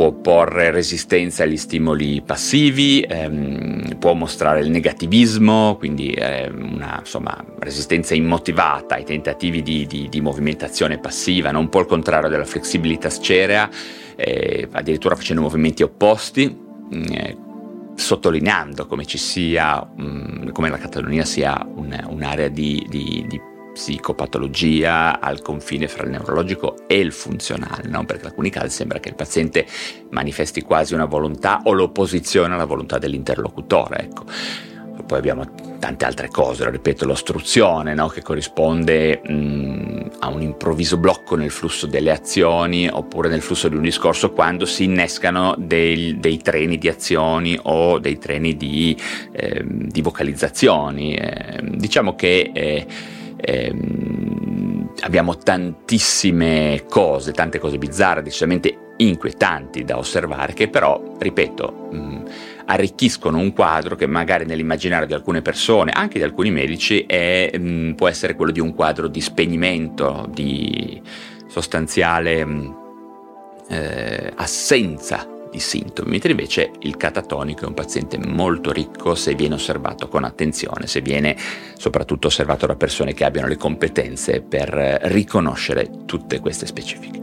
può 0.00 0.12
porre 0.12 0.70
resistenza 0.70 1.42
agli 1.42 1.58
stimoli 1.58 2.22
passivi, 2.22 3.02
ehm, 3.02 3.98
può 3.98 4.14
mostrare 4.14 4.60
il 4.60 4.70
negativismo, 4.70 5.76
quindi 5.76 6.10
ehm, 6.12 6.72
una 6.72 7.00
insomma, 7.00 7.36
resistenza 7.58 8.14
immotivata 8.14 8.94
ai 8.94 9.04
tentativi 9.04 9.60
di, 9.62 9.86
di, 9.86 10.08
di, 10.08 10.20
movimentazione 10.22 10.96
passiva, 10.96 11.50
non 11.50 11.64
un 11.64 11.68
po' 11.68 11.80
il 11.80 11.86
contrario 11.86 12.30
della 12.30 12.46
flessibilità 12.46 13.10
scerea, 13.10 13.68
eh, 14.16 14.66
addirittura 14.72 15.16
facendo 15.16 15.42
movimenti 15.42 15.82
opposti. 15.82 16.48
Mm, 16.48 17.02
eh, 17.10 17.36
sottolineando 17.94 18.86
come 18.86 19.04
ci 19.04 19.18
sia, 19.18 19.84
mh, 19.84 20.02
mm, 20.02 20.48
come 20.52 20.70
la 20.70 20.78
Catalogna 20.78 21.26
sia 21.26 21.62
un, 21.74 21.94
un'area 22.08 22.48
di, 22.48 22.86
di, 22.88 23.26
di 23.28 23.38
psicopatologia 23.80 25.20
al 25.20 25.40
confine 25.40 25.88
fra 25.88 26.04
il 26.04 26.10
neurologico 26.10 26.86
e 26.86 26.98
il 26.98 27.12
funzionale, 27.12 27.88
no? 27.88 28.04
perché 28.04 28.24
in 28.24 28.28
alcuni 28.28 28.50
casi 28.50 28.68
sembra 28.68 29.00
che 29.00 29.08
il 29.08 29.14
paziente 29.14 29.66
manifesti 30.10 30.60
quasi 30.60 30.92
una 30.92 31.06
volontà 31.06 31.62
o 31.64 31.72
l'opposizione 31.72 32.52
alla 32.52 32.66
volontà 32.66 32.98
dell'interlocutore. 32.98 34.00
Ecco. 34.00 34.24
Poi 35.06 35.18
abbiamo 35.18 35.44
tante 35.80 36.04
altre 36.04 36.28
cose, 36.28 36.62
lo 36.62 36.70
ripeto, 36.70 37.06
l'ostruzione 37.06 37.94
no? 37.94 38.08
che 38.08 38.20
corrisponde 38.20 39.22
mh, 39.24 40.10
a 40.20 40.28
un 40.28 40.42
improvviso 40.42 40.98
blocco 40.98 41.34
nel 41.36 41.50
flusso 41.50 41.86
delle 41.86 42.10
azioni 42.10 42.86
oppure 42.86 43.30
nel 43.30 43.40
flusso 43.40 43.68
di 43.68 43.76
un 43.76 43.82
discorso 43.82 44.30
quando 44.30 44.66
si 44.66 44.84
innescano 44.84 45.54
dei, 45.58 46.20
dei 46.20 46.36
treni 46.36 46.76
di 46.76 46.88
azioni 46.88 47.58
o 47.62 47.98
dei 47.98 48.18
treni 48.18 48.56
di, 48.56 48.94
eh, 49.32 49.64
di 49.64 50.02
vocalizzazioni. 50.02 51.14
Eh, 51.14 51.60
diciamo 51.62 52.14
che 52.14 52.50
eh, 52.52 52.86
ehm, 53.40 54.90
abbiamo 55.00 55.36
tantissime 55.36 56.84
cose, 56.88 57.32
tante 57.32 57.58
cose 57.58 57.78
bizzarre, 57.78 58.22
decisamente 58.22 58.88
inquietanti 58.98 59.84
da 59.84 59.96
osservare, 59.96 60.52
che 60.52 60.68
però, 60.68 61.02
ripeto, 61.18 61.88
mh, 61.90 62.22
arricchiscono 62.66 63.38
un 63.38 63.52
quadro 63.52 63.96
che 63.96 64.06
magari 64.06 64.44
nell'immaginario 64.44 65.06
di 65.06 65.14
alcune 65.14 65.42
persone, 65.42 65.90
anche 65.92 66.18
di 66.18 66.24
alcuni 66.24 66.50
medici, 66.50 67.04
è, 67.06 67.50
mh, 67.56 67.94
può 67.94 68.08
essere 68.08 68.34
quello 68.34 68.52
di 68.52 68.60
un 68.60 68.74
quadro 68.74 69.08
di 69.08 69.20
spegnimento, 69.20 70.28
di 70.30 71.00
sostanziale 71.46 72.44
mh, 72.44 72.76
eh, 73.68 74.32
assenza 74.36 75.38
di 75.50 75.58
sintomi, 75.58 76.10
mentre 76.10 76.30
invece 76.30 76.70
il 76.80 76.96
catatonico 76.96 77.64
è 77.64 77.68
un 77.68 77.74
paziente 77.74 78.18
molto 78.18 78.72
ricco 78.72 79.14
se 79.14 79.34
viene 79.34 79.54
osservato 79.54 80.08
con 80.08 80.24
attenzione, 80.24 80.86
se 80.86 81.00
viene 81.00 81.36
soprattutto 81.76 82.28
osservato 82.28 82.66
da 82.66 82.76
persone 82.76 83.14
che 83.14 83.24
abbiano 83.24 83.48
le 83.48 83.56
competenze 83.56 84.40
per 84.40 84.68
riconoscere 85.02 85.90
tutte 86.06 86.40
queste 86.40 86.66
specifiche. 86.66 87.20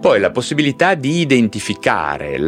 Poi 0.00 0.18
la 0.18 0.30
possibilità 0.30 0.94
di 0.94 1.20
identificare, 1.20 2.38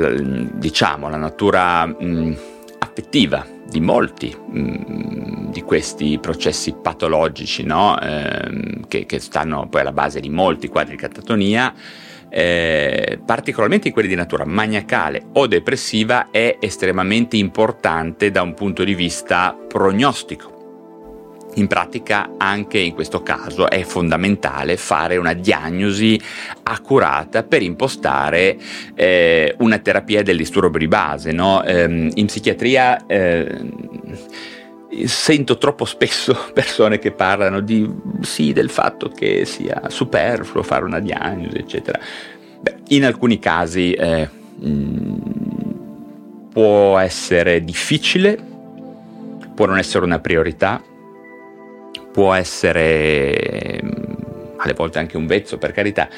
diciamo, 0.54 1.10
la 1.10 1.18
natura 1.18 1.84
mh, 1.84 2.36
affettiva 2.78 3.46
di 3.68 3.80
molti 3.80 4.34
mh, 4.34 5.50
di 5.52 5.62
questi 5.62 6.18
processi 6.18 6.72
patologici, 6.72 7.62
no? 7.62 8.00
eh, 8.00 8.80
che, 8.88 9.04
che 9.06 9.20
stanno 9.20 9.68
poi 9.68 9.82
alla 9.82 9.92
base 9.92 10.18
di 10.18 10.30
molti 10.30 10.68
quadri 10.68 10.96
di 10.96 11.00
catatonia, 11.00 11.72
eh, 12.32 13.20
particolarmente 13.24 13.88
in 13.88 13.92
quelli 13.92 14.08
di 14.08 14.14
natura 14.14 14.46
maniacale 14.46 15.22
o 15.34 15.46
depressiva, 15.46 16.30
è 16.30 16.56
estremamente 16.60 17.36
importante 17.36 18.30
da 18.30 18.40
un 18.40 18.54
punto 18.54 18.84
di 18.84 18.94
vista 18.94 19.54
prognostico. 19.68 20.52
In 21.56 21.66
pratica 21.66 22.30
anche 22.38 22.78
in 22.78 22.94
questo 22.94 23.22
caso 23.22 23.68
è 23.68 23.82
fondamentale 23.82 24.78
fare 24.78 25.18
una 25.18 25.34
diagnosi 25.34 26.18
accurata 26.62 27.42
per 27.42 27.60
impostare 27.60 28.56
eh, 28.94 29.54
una 29.58 29.76
terapia 29.76 30.22
del 30.22 30.38
disturbo 30.38 30.78
di 30.78 30.88
base. 30.88 31.30
No? 31.32 31.62
Eh, 31.62 32.10
in 32.14 32.26
psichiatria 32.26 33.04
eh, 33.04 33.60
sento 35.06 35.58
troppo 35.58 35.84
spesso 35.84 36.36
persone 36.52 36.98
che 36.98 37.12
parlano 37.12 37.60
di 37.60 37.88
sì 38.20 38.52
del 38.52 38.70
fatto 38.70 39.08
che 39.08 39.44
sia 39.44 39.82
superfluo 39.88 40.62
fare 40.62 40.84
una 40.84 41.00
diagnosi, 41.00 41.56
eccetera. 41.56 41.98
Beh, 42.60 42.76
in 42.88 43.04
alcuni 43.04 43.38
casi 43.38 43.92
eh, 43.92 44.28
mh, 44.28 44.68
mm, 44.68 45.18
può 46.50 46.98
essere 46.98 47.64
difficile, 47.64 48.38
può 49.54 49.66
non 49.66 49.78
essere 49.78 50.04
una 50.04 50.20
priorità, 50.20 50.82
può 52.12 52.32
essere 52.34 53.80
mm, 53.82 53.90
alle 54.58 54.74
volte 54.74 54.98
anche 54.98 55.16
un 55.16 55.26
vezzo 55.26 55.58
per 55.58 55.72
carità, 55.72 56.08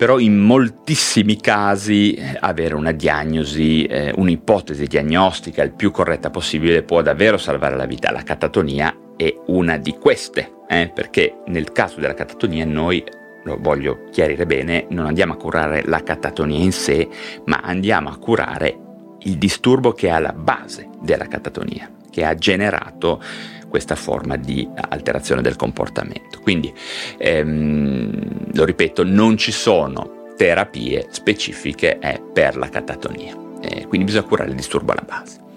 però 0.00 0.18
in 0.18 0.38
moltissimi 0.38 1.38
casi 1.38 2.14
eh, 2.14 2.34
avere 2.40 2.74
una 2.74 2.90
diagnosi, 2.90 3.84
eh, 3.84 4.10
un'ipotesi 4.16 4.86
diagnostica 4.86 5.62
il 5.62 5.72
più 5.72 5.90
corretta 5.90 6.30
possibile 6.30 6.82
può 6.82 7.02
davvero 7.02 7.36
salvare 7.36 7.76
la 7.76 7.84
vita. 7.84 8.10
La 8.10 8.22
catatonia 8.22 8.96
è 9.14 9.30
una 9.48 9.76
di 9.76 9.92
queste, 9.98 10.52
eh, 10.66 10.90
perché 10.94 11.42
nel 11.48 11.70
caso 11.72 12.00
della 12.00 12.14
catatonia 12.14 12.64
noi, 12.64 13.04
lo 13.44 13.58
voglio 13.60 14.06
chiarire 14.10 14.46
bene, 14.46 14.86
non 14.88 15.04
andiamo 15.04 15.34
a 15.34 15.36
curare 15.36 15.82
la 15.84 16.02
catatonia 16.02 16.60
in 16.60 16.72
sé, 16.72 17.06
ma 17.44 17.60
andiamo 17.62 18.08
a 18.08 18.16
curare 18.16 18.78
il 19.24 19.36
disturbo 19.36 19.92
che 19.92 20.06
è 20.06 20.12
alla 20.12 20.32
base 20.32 20.88
della 21.02 21.26
catatonia, 21.26 21.90
che 22.10 22.24
ha 22.24 22.34
generato 22.34 23.20
questa 23.70 23.94
forma 23.94 24.36
di 24.36 24.68
alterazione 24.74 25.40
del 25.40 25.56
comportamento. 25.56 26.40
Quindi, 26.42 26.70
ehm, 27.16 28.52
lo 28.52 28.64
ripeto, 28.64 29.02
non 29.04 29.38
ci 29.38 29.52
sono 29.52 30.18
terapie 30.36 31.06
specifiche 31.10 31.98
eh, 31.98 32.20
per 32.32 32.56
la 32.56 32.68
catatonia, 32.68 33.34
eh, 33.62 33.86
quindi 33.86 34.06
bisogna 34.06 34.26
curare 34.26 34.50
il 34.50 34.56
disturbo 34.56 34.92
alla 34.92 35.04
base 35.06 35.48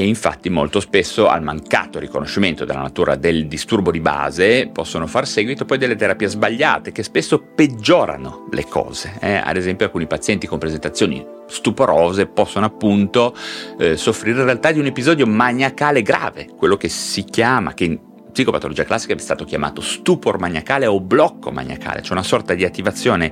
e 0.00 0.06
infatti 0.06 0.48
molto 0.48 0.80
spesso 0.80 1.28
al 1.28 1.42
mancato 1.42 1.98
riconoscimento 1.98 2.64
della 2.64 2.80
natura 2.80 3.16
del 3.16 3.46
disturbo 3.46 3.90
di 3.90 4.00
base 4.00 4.70
possono 4.72 5.06
far 5.06 5.26
seguito 5.26 5.66
poi 5.66 5.76
delle 5.76 5.94
terapie 5.94 6.26
sbagliate 6.26 6.90
che 6.90 7.02
spesso 7.02 7.38
peggiorano 7.54 8.48
le 8.50 8.64
cose. 8.64 9.18
Eh? 9.20 9.34
Ad 9.34 9.58
esempio 9.58 9.84
alcuni 9.84 10.06
pazienti 10.06 10.46
con 10.46 10.58
presentazioni 10.58 11.22
stuporose 11.46 12.26
possono 12.26 12.64
appunto 12.64 13.36
eh, 13.78 13.98
soffrire 13.98 14.38
in 14.38 14.46
realtà 14.46 14.72
di 14.72 14.78
un 14.78 14.86
episodio 14.86 15.26
maniacale 15.26 16.00
grave, 16.00 16.48
quello 16.56 16.78
che 16.78 16.88
si 16.88 17.24
chiama, 17.24 17.74
che 17.74 17.84
in 17.84 17.98
psicopatologia 18.32 18.84
classica 18.84 19.12
è 19.12 19.18
stato 19.18 19.44
chiamato 19.44 19.82
stupor 19.82 20.38
maniacale 20.38 20.86
o 20.86 20.98
blocco 21.00 21.50
maniacale, 21.50 22.00
cioè 22.00 22.12
una 22.12 22.22
sorta 22.22 22.54
di 22.54 22.64
attivazione 22.64 23.30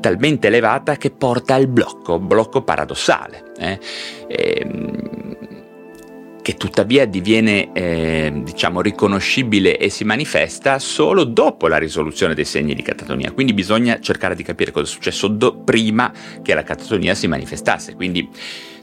talmente 0.00 0.48
elevata 0.48 0.96
che 0.96 1.10
porta 1.10 1.54
al 1.54 1.66
blocco, 1.66 2.18
blocco 2.18 2.62
paradossale. 2.62 3.52
Eh? 3.56 3.78
E, 4.26 4.60
ehm, 4.60 5.29
che 6.42 6.54
tuttavia 6.54 7.06
diviene 7.06 7.72
eh, 7.72 8.32
diciamo 8.44 8.80
riconoscibile 8.80 9.78
e 9.78 9.88
si 9.90 10.04
manifesta 10.04 10.78
solo 10.78 11.24
dopo 11.24 11.68
la 11.68 11.78
risoluzione 11.78 12.34
dei 12.34 12.44
segni 12.44 12.74
di 12.74 12.82
catatonia. 12.82 13.32
Quindi 13.32 13.52
bisogna 13.52 14.00
cercare 14.00 14.34
di 14.34 14.42
capire 14.42 14.70
cosa 14.70 14.86
è 14.86 14.88
successo 14.88 15.28
do- 15.28 15.56
prima 15.56 16.12
che 16.42 16.54
la 16.54 16.62
catatonia 16.62 17.14
si 17.14 17.26
manifestasse. 17.26 17.94
Quindi 17.94 18.28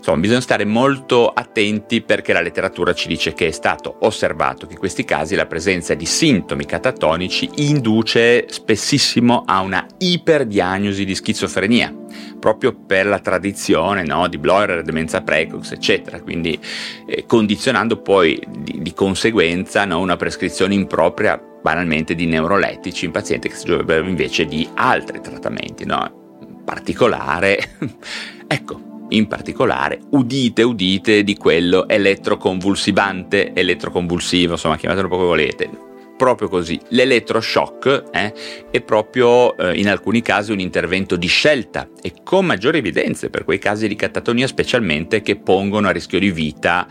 insomma 0.08 0.20
bisogna 0.22 0.42
stare 0.42 0.64
molto 0.64 1.28
attenti 1.28 2.02
perché 2.02 2.32
la 2.32 2.40
letteratura 2.40 2.94
ci 2.94 3.10
dice 3.10 3.34
che 3.34 3.48
è 3.48 3.52
stato 3.52 3.98
osservato 4.02 4.66
che 4.66 4.74
in 4.74 4.80
questi 4.80 5.04
casi 5.04 5.36
la 5.36 5.48
presenza 5.48 5.96
di 5.96 6.06
sintomi 6.06 6.66
catatonici 6.66 7.50
induce 7.56 8.46
spessissimo 8.48 9.44
a 9.46 9.60
una 9.60 9.86
iperdiagnosi 9.98 11.04
di 11.04 11.14
schizofrenia 11.14 11.94
proprio 12.40 12.74
per 12.74 13.06
la 13.06 13.20
tradizione 13.20 14.04
no, 14.04 14.30
di 14.30 14.38
Bloyer, 14.38 14.82
demenza 14.82 15.22
precox, 15.22 15.74
eccetera, 15.74 16.22
quindi 16.22 16.58
eh, 17.06 17.26
condizionando 17.26 17.98
poi 18.02 18.42
di, 18.60 18.82
di 18.82 18.94
conseguenza 18.94 19.84
no, 19.84 20.00
una 20.00 20.16
prescrizione 20.16 20.74
impropria 20.74 21.38
banalmente 21.62 22.16
di 22.16 22.28
neurolettici 22.28 23.06
in 23.06 23.12
pazienti 23.12 23.50
che 23.50 23.56
si 23.56 23.66
dovrebbero 23.66 24.08
invece 24.08 24.46
di 24.46 24.68
altri 24.76 25.20
trattamenti, 25.20 25.86
no? 25.86 26.38
in 26.48 26.64
particolare, 26.64 27.76
ecco, 28.48 28.87
in 29.10 29.28
particolare 29.28 30.00
udite 30.12 30.64
udite 30.64 31.24
di 31.24 31.36
quello 31.38 31.88
elettroconvulsivante, 31.88 33.54
elettroconvulsivo, 33.54 34.54
insomma 34.54 34.78
chiamatelo 34.78 35.08
come 35.08 35.24
volete, 35.24 35.70
proprio 36.18 36.50
così. 36.50 36.80
L'elettroshock 36.90 38.04
eh, 38.12 38.34
è 38.70 38.82
proprio 38.82 39.56
eh, 39.56 39.80
in 39.80 39.88
alcuni 39.88 40.22
casi 40.22 40.52
un 40.52 40.60
intervento 40.60 41.16
di 41.16 41.28
scelta 41.28 41.88
e 42.02 42.14
con 42.24 42.46
maggiori 42.46 42.80
evidenze 42.80 43.30
per 43.30 43.44
quei 43.44 43.60
casi 43.60 43.88
di 43.88 43.96
catatonia 43.96 44.48
specialmente 44.48 45.22
che 45.22 45.38
pongono 45.38 45.88
a 45.88 45.92
rischio 45.92 46.20
di 46.20 46.32
vita 46.32 46.88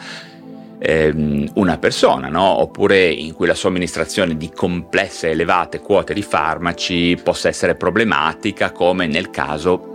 ehm, 0.79 1.51
una 1.55 1.77
persona, 1.77 2.29
no? 2.29 2.61
oppure 2.61 3.07
in 3.07 3.35
cui 3.35 3.47
la 3.47 3.55
somministrazione 3.55 4.37
di 4.37 4.51
complesse 4.55 5.31
elevate 5.31 5.81
quote 5.81 6.15
di 6.15 6.23
farmaci 6.23 7.19
possa 7.23 7.49
essere 7.49 7.75
problematica 7.75 8.71
come 8.71 9.07
nel 9.07 9.31
caso 9.31 9.95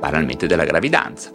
banalmente 0.00 0.46
della 0.48 0.64
gravidanza. 0.64 1.30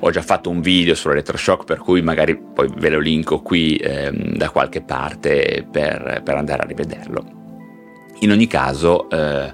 Ho 0.00 0.10
già 0.10 0.22
fatto 0.22 0.50
un 0.50 0.60
video 0.60 0.94
sull'elettroshock 0.94 1.64
per 1.64 1.78
cui 1.78 2.02
magari 2.02 2.36
poi 2.36 2.68
ve 2.76 2.88
lo 2.88 2.98
linko 2.98 3.40
qui 3.40 3.76
ehm, 3.76 4.36
da 4.36 4.50
qualche 4.50 4.80
parte 4.80 5.66
per, 5.70 6.22
per, 6.24 6.34
andare 6.34 6.62
a 6.62 6.66
rivederlo. 6.66 7.38
In 8.20 8.30
ogni 8.32 8.46
caso, 8.46 9.08
eh, 9.08 9.52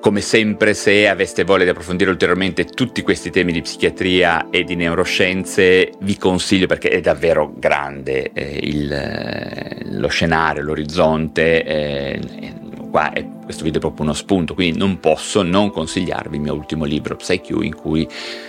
come 0.00 0.20
sempre, 0.20 0.74
se 0.74 1.08
aveste 1.08 1.44
voglia 1.44 1.64
di 1.64 1.70
approfondire 1.70 2.10
ulteriormente 2.10 2.64
tutti 2.64 3.02
questi 3.02 3.30
temi 3.30 3.52
di 3.52 3.60
psichiatria 3.60 4.50
e 4.50 4.64
di 4.64 4.76
neuroscienze, 4.76 5.92
vi 6.00 6.16
consiglio 6.16 6.66
perché 6.66 6.88
è 6.88 7.00
davvero 7.00 7.52
grande 7.56 8.30
eh, 8.32 8.60
il, 8.62 8.92
eh, 8.92 9.82
lo 9.84 10.08
scenario, 10.08 10.62
l'orizzonte. 10.62 11.64
Eh, 11.64 12.20
qua 12.96 13.12
è, 13.12 13.28
questo 13.44 13.62
video 13.62 13.76
è 13.76 13.82
proprio 13.82 14.04
uno 14.04 14.14
spunto, 14.14 14.54
quindi 14.54 14.78
non 14.78 15.00
posso 15.00 15.42
non 15.42 15.70
consigliarvi 15.70 16.36
il 16.36 16.40
mio 16.40 16.54
ultimo 16.54 16.86
libro, 16.86 17.14
PsyQ, 17.14 17.58
in 17.60 17.74
cui 17.74 18.08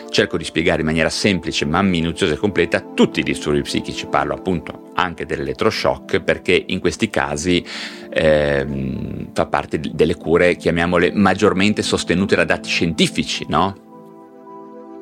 cerco 0.09 0.37
di 0.37 0.45
spiegare 0.45 0.79
in 0.79 0.85
maniera 0.85 1.09
semplice 1.09 1.65
ma 1.65 1.81
minuziosa 1.81 2.35
e 2.35 2.37
completa 2.37 2.79
tutti 2.79 3.19
i 3.19 3.23
disturbi 3.23 3.61
psichici. 3.61 4.07
Parlo 4.07 4.33
appunto 4.35 4.91
anche 4.93 5.25
dell'elettroshock 5.25 6.21
perché 6.21 6.63
in 6.65 6.79
questi 6.79 7.09
casi 7.09 7.61
ehm, 8.09 9.31
fa 9.33 9.47
parte 9.47 9.81
delle 9.81 10.15
cure, 10.15 10.55
chiamiamole, 10.55 11.11
maggiormente 11.11 11.81
sostenute 11.81 12.37
da 12.37 12.45
dati 12.45 12.69
scientifici, 12.69 13.45
no? 13.49 13.75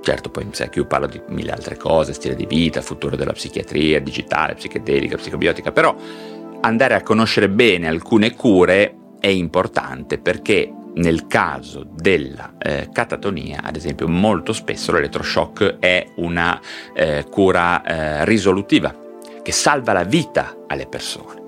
Certo, 0.02 0.32
poi 0.32 0.42
in 0.42 0.50
PsyQ 0.50 0.88
parlo 0.88 1.06
di 1.06 1.22
mille 1.28 1.52
altre 1.52 1.78
cose, 1.78 2.14
stile 2.14 2.34
di 2.36 2.48
vita, 2.48 2.82
futuro 2.82 3.16
della 3.16 3.34
psichiatria, 3.34 4.02
digitale, 4.02 4.56
psichedelica, 4.56 5.18
psicobiotica, 5.18 5.72
però 5.72 5.96
andare 6.62 6.96
a 6.96 7.04
conoscere 7.04 7.48
bene 7.48 7.88
alcune 7.88 8.34
cure 8.34 9.04
è 9.26 9.30
importante 9.30 10.20
perché 10.20 10.72
nel 10.98 11.26
caso 11.26 11.84
della 11.84 12.54
eh, 12.60 12.90
catatonia, 12.94 13.62
ad 13.64 13.76
esempio, 13.76 14.08
molto 14.08 14.54
spesso 14.54 14.92
l'elettroshock 14.92 15.80
è 15.80 16.06
una 16.18 16.62
eh, 16.94 17.26
cura 17.28 17.84
eh, 17.84 18.26
risolutiva 18.26 18.94
che 19.42 19.52
salva 19.52 19.94
la 19.94 20.04
vita 20.04 20.66
alle 20.68 20.86
persone. 20.86 21.42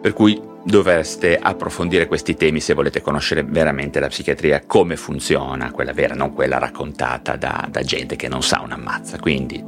Per 0.00 0.14
cui 0.14 0.40
dovreste 0.64 1.36
approfondire 1.36 2.06
questi 2.06 2.34
temi 2.34 2.60
se 2.60 2.72
volete 2.72 3.02
conoscere 3.02 3.42
veramente 3.42 4.00
la 4.00 4.08
psichiatria, 4.08 4.62
come 4.66 4.96
funziona, 4.96 5.72
quella 5.72 5.92
vera, 5.92 6.14
non 6.14 6.32
quella 6.32 6.56
raccontata 6.56 7.36
da, 7.36 7.68
da 7.70 7.82
gente 7.82 8.16
che 8.16 8.28
non 8.28 8.42
sa 8.42 8.62
una 8.62 8.78
mazza. 8.78 9.18
Quindi 9.18 9.62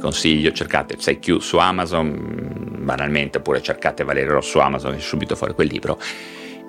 consiglio, 0.00 0.50
cercate 0.52 0.96
PsyQ 0.96 1.42
su 1.42 1.58
Amazon, 1.58 2.78
banalmente, 2.78 3.36
oppure 3.36 3.60
cercate 3.60 4.02
Valerio 4.02 4.40
su 4.40 4.58
Amazon 4.58 4.94
e 4.94 5.00
subito 5.00 5.36
fuori 5.36 5.52
quel 5.52 5.68
libro 5.68 6.00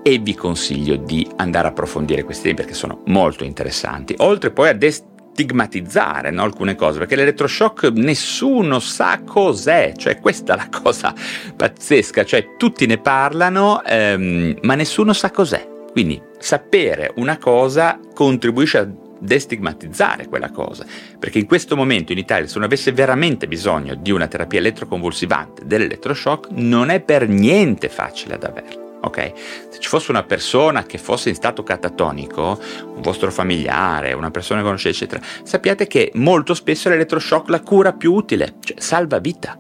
e 0.04 0.18
vi 0.18 0.36
consiglio 0.36 0.96
di 0.96 1.28
andare 1.38 1.68
a 1.68 1.72
approfondire 1.72 2.24
questi 2.24 2.44
temi 2.44 2.56
perché 2.56 2.74
sono 2.74 3.02
molto 3.08 3.44
interessanti. 3.44 4.16
Oltre 4.18 4.52
poi 4.52 4.70
a 4.70 4.74
destigmatizzare 4.74 6.32
no, 6.32 6.44
alcune 6.44 6.76
cose, 6.76 7.00
perché 7.00 7.16
l'elettroshock 7.16 7.92
nessuno 7.94 8.80
sa 8.80 9.22
cos'è, 9.26 9.94
cioè 9.96 10.20
questa 10.20 10.54
è 10.54 10.58
la 10.58 10.70
cosa 10.70 11.14
pazzesca, 11.56 12.26
cioè 12.26 12.56
tutti 12.58 12.86
ne 12.86 12.98
parlano 12.98 13.84
ehm, 13.84 14.58
ma 14.62 14.76
nessuno 14.76 15.14
sa 15.14 15.32
cos'è. 15.32 15.70
Quindi 15.92 16.22
sapere 16.40 17.12
una 17.18 17.38
cosa 17.38 18.00
contribuisce 18.14 18.78
a 18.78 18.90
destigmatizzare 19.20 20.28
quella 20.28 20.50
cosa, 20.50 20.84
perché 21.20 21.38
in 21.38 21.46
questo 21.46 21.76
momento 21.76 22.12
in 22.12 22.18
Italia 22.18 22.48
se 22.48 22.58
uno 22.58 22.66
avesse 22.66 22.92
veramente 22.92 23.48
bisogno 23.48 23.94
di 23.94 24.10
una 24.10 24.28
terapia 24.28 24.58
elettroconvulsivante 24.58 25.64
dell'elettroshock 25.66 26.48
non 26.52 26.90
è 26.90 27.02
per 27.02 27.28
niente 27.28 27.88
facile 27.88 28.34
ad 28.34 28.44
averla 28.44 28.91
ok? 29.02 29.32
Se 29.70 29.80
ci 29.80 29.90
fosse 29.90 30.12
una 30.12 30.24
persona 30.24 30.84
che 30.84 30.98
fosse 30.98 31.30
in 31.30 31.36
stato 31.36 31.64
catatonico, 31.64 32.60
un 32.96 33.02
vostro 33.02 33.32
familiare, 33.32 34.14
una 34.14 34.32
persona 34.32 34.60
che 34.60 34.66
conoscete, 34.66 34.96
eccetera, 34.96 35.22
sappiate 35.44 35.88
che 35.88 36.12
molto 36.16 36.54
spesso 36.54 36.90
l'elettroshock 36.90 37.50
la 37.50 37.62
cura 37.62 37.94
più 37.94 38.14
utile, 38.14 38.56
cioè 38.62 38.80
salva 38.80 39.20
vita. 39.20 39.58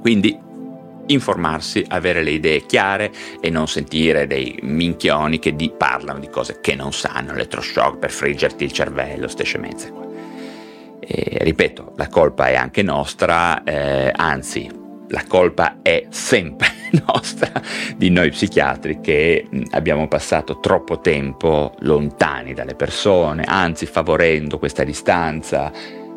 Quindi 0.00 0.44
informarsi, 1.08 1.84
avere 1.88 2.22
le 2.22 2.32
idee 2.32 2.66
chiare 2.66 3.12
e 3.40 3.50
non 3.50 3.68
sentire 3.68 4.26
dei 4.26 4.58
minchioni 4.62 5.38
che 5.38 5.54
di 5.54 5.72
parlano 5.76 6.18
di 6.18 6.28
cose 6.28 6.58
che 6.60 6.74
non 6.74 6.92
sanno, 6.92 7.32
elettroshock 7.32 7.98
per 7.98 8.10
friggerti 8.10 8.64
il 8.64 8.72
cervello, 8.72 9.28
ste 9.28 9.44
scemenze 9.44 9.90
qua. 9.90 10.04
E, 10.98 11.38
ripeto, 11.40 11.92
la 11.96 12.08
colpa 12.08 12.48
è 12.48 12.56
anche 12.56 12.82
nostra, 12.82 13.62
eh, 13.62 14.12
anzi, 14.14 14.68
la 15.08 15.24
colpa 15.26 15.78
è 15.82 16.06
sempre 16.10 16.68
nostra 17.06 17.52
di 17.96 18.10
noi 18.10 18.30
psichiatri 18.30 19.00
che 19.00 19.48
abbiamo 19.70 20.08
passato 20.08 20.60
troppo 20.60 21.00
tempo 21.00 21.74
lontani 21.80 22.54
dalle 22.54 22.74
persone, 22.74 23.44
anzi 23.46 23.86
favorendo 23.86 24.58
questa 24.58 24.84
distanza, 24.84 25.72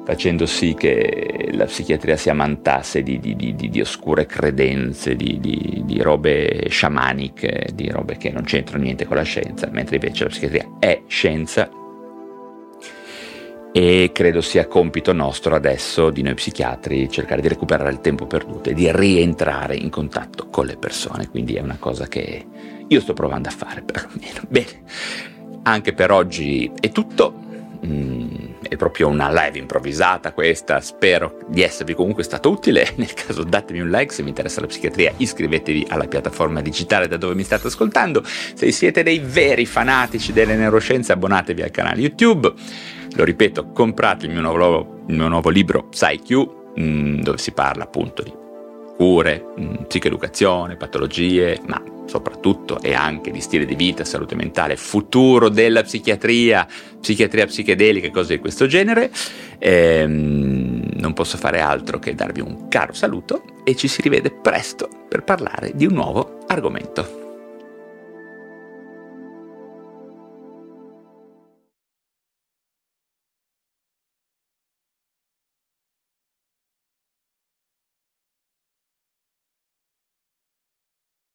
facendo 0.05 0.45
sì 0.45 0.73
che 0.73 1.49
la 1.51 1.65
psichiatria 1.65 2.17
si 2.17 2.29
ammantasse 2.29 3.03
di, 3.03 3.19
di, 3.19 3.35
di, 3.35 3.55
di 3.55 3.81
oscure 3.81 4.25
credenze, 4.25 5.15
di, 5.15 5.99
robe 6.01 6.67
sciamaniche, 6.69 7.69
di 7.73 7.89
robe 7.89 8.17
che 8.17 8.31
non 8.31 8.43
c'entrano 8.43 8.83
niente 8.83 9.05
con 9.05 9.17
la 9.17 9.23
scienza, 9.23 9.69
mentre 9.71 9.97
invece 9.97 10.23
la 10.23 10.29
psichiatria 10.29 10.65
è 10.79 11.01
scienza 11.07 11.69
e 13.81 14.11
credo 14.13 14.41
sia 14.41 14.67
compito 14.67 15.13
nostro 15.13 15.55
adesso 15.55 16.09
di 16.09 16.21
noi 16.21 16.33
psichiatri 16.33 17.09
cercare 17.09 17.39
di 17.39 17.47
recuperare 17.47 17.89
il 17.91 18.01
tempo 18.01 18.27
perduto 18.27 18.69
e 18.69 18.73
di 18.73 18.91
rientrare 18.91 19.73
in 19.73 19.89
contatto 19.89 20.47
con 20.49 20.65
le 20.65 20.75
persone, 20.75 21.29
quindi 21.29 21.53
è 21.53 21.61
una 21.61 21.77
cosa 21.79 22.05
che 22.09 22.45
io 22.85 22.99
sto 22.99 23.13
provando 23.13 23.47
a 23.47 23.53
fare 23.53 23.81
perlomeno. 23.81 24.41
Bene, 24.49 24.83
anche 25.63 25.93
per 25.93 26.11
oggi 26.11 26.69
è 26.77 26.91
tutto. 26.91 27.47
Mm, 27.85 28.27
è 28.67 28.75
proprio 28.75 29.07
una 29.07 29.29
live 29.31 29.57
improvvisata 29.57 30.33
questa, 30.33 30.81
spero 30.81 31.39
di 31.47 31.61
esservi 31.61 31.93
comunque 31.93 32.23
stato 32.23 32.49
utile, 32.49 32.91
nel 32.97 33.13
caso 33.13 33.45
datemi 33.45 33.79
un 33.79 33.89
like, 33.89 34.11
se 34.11 34.23
vi 34.23 34.27
interessa 34.27 34.59
la 34.59 34.67
psichiatria 34.67 35.13
iscrivetevi 35.15 35.85
alla 35.87 36.07
piattaforma 36.07 36.59
digitale 36.59 37.07
da 37.07 37.15
dove 37.15 37.33
mi 37.33 37.43
state 37.43 37.67
ascoltando, 37.67 38.25
se 38.25 38.69
siete 38.73 39.03
dei 39.03 39.19
veri 39.19 39.65
fanatici 39.65 40.33
delle 40.33 40.55
neuroscienze 40.55 41.13
abbonatevi 41.13 41.61
al 41.61 41.71
canale 41.71 42.01
YouTube, 42.01 42.53
lo 43.15 43.23
ripeto, 43.23 43.71
comprate 43.71 44.25
il 44.25 44.31
mio 44.31 44.41
nuovo, 44.41 45.03
il 45.07 45.15
mio 45.15 45.27
nuovo 45.27 45.49
libro 45.49 45.83
PsyQ, 45.83 46.49
mm, 46.79 47.21
dove 47.21 47.37
si 47.37 47.51
parla 47.51 47.83
appunto 47.83 48.23
di 48.23 48.33
cure, 48.95 49.53
mm, 49.59 49.75
psicoeducazione, 49.87 50.75
patologie, 50.75 51.59
ma 51.67 51.81
soprattutto 52.09 52.81
e 52.81 52.93
anche 52.93 53.31
di 53.31 53.39
stile 53.39 53.65
di 53.65 53.75
vita, 53.75 54.03
salute 54.03 54.35
mentale, 54.35 54.75
futuro 54.75 55.47
della 55.47 55.83
psichiatria, 55.83 56.67
psichiatria 56.99 57.45
psichedelica, 57.45 58.09
cose 58.09 58.35
di 58.35 58.39
questo 58.41 58.65
genere. 58.65 59.11
Ehm, 59.59 60.89
non 60.95 61.13
posso 61.13 61.37
fare 61.37 61.61
altro 61.61 61.99
che 61.99 62.15
darvi 62.15 62.41
un 62.41 62.67
caro 62.67 62.93
saluto 62.93 63.43
e 63.63 63.75
ci 63.75 63.87
si 63.87 64.01
rivede 64.01 64.31
presto 64.31 64.89
per 65.07 65.23
parlare 65.23 65.71
di 65.75 65.85
un 65.85 65.93
nuovo 65.93 66.39
argomento. 66.47 67.28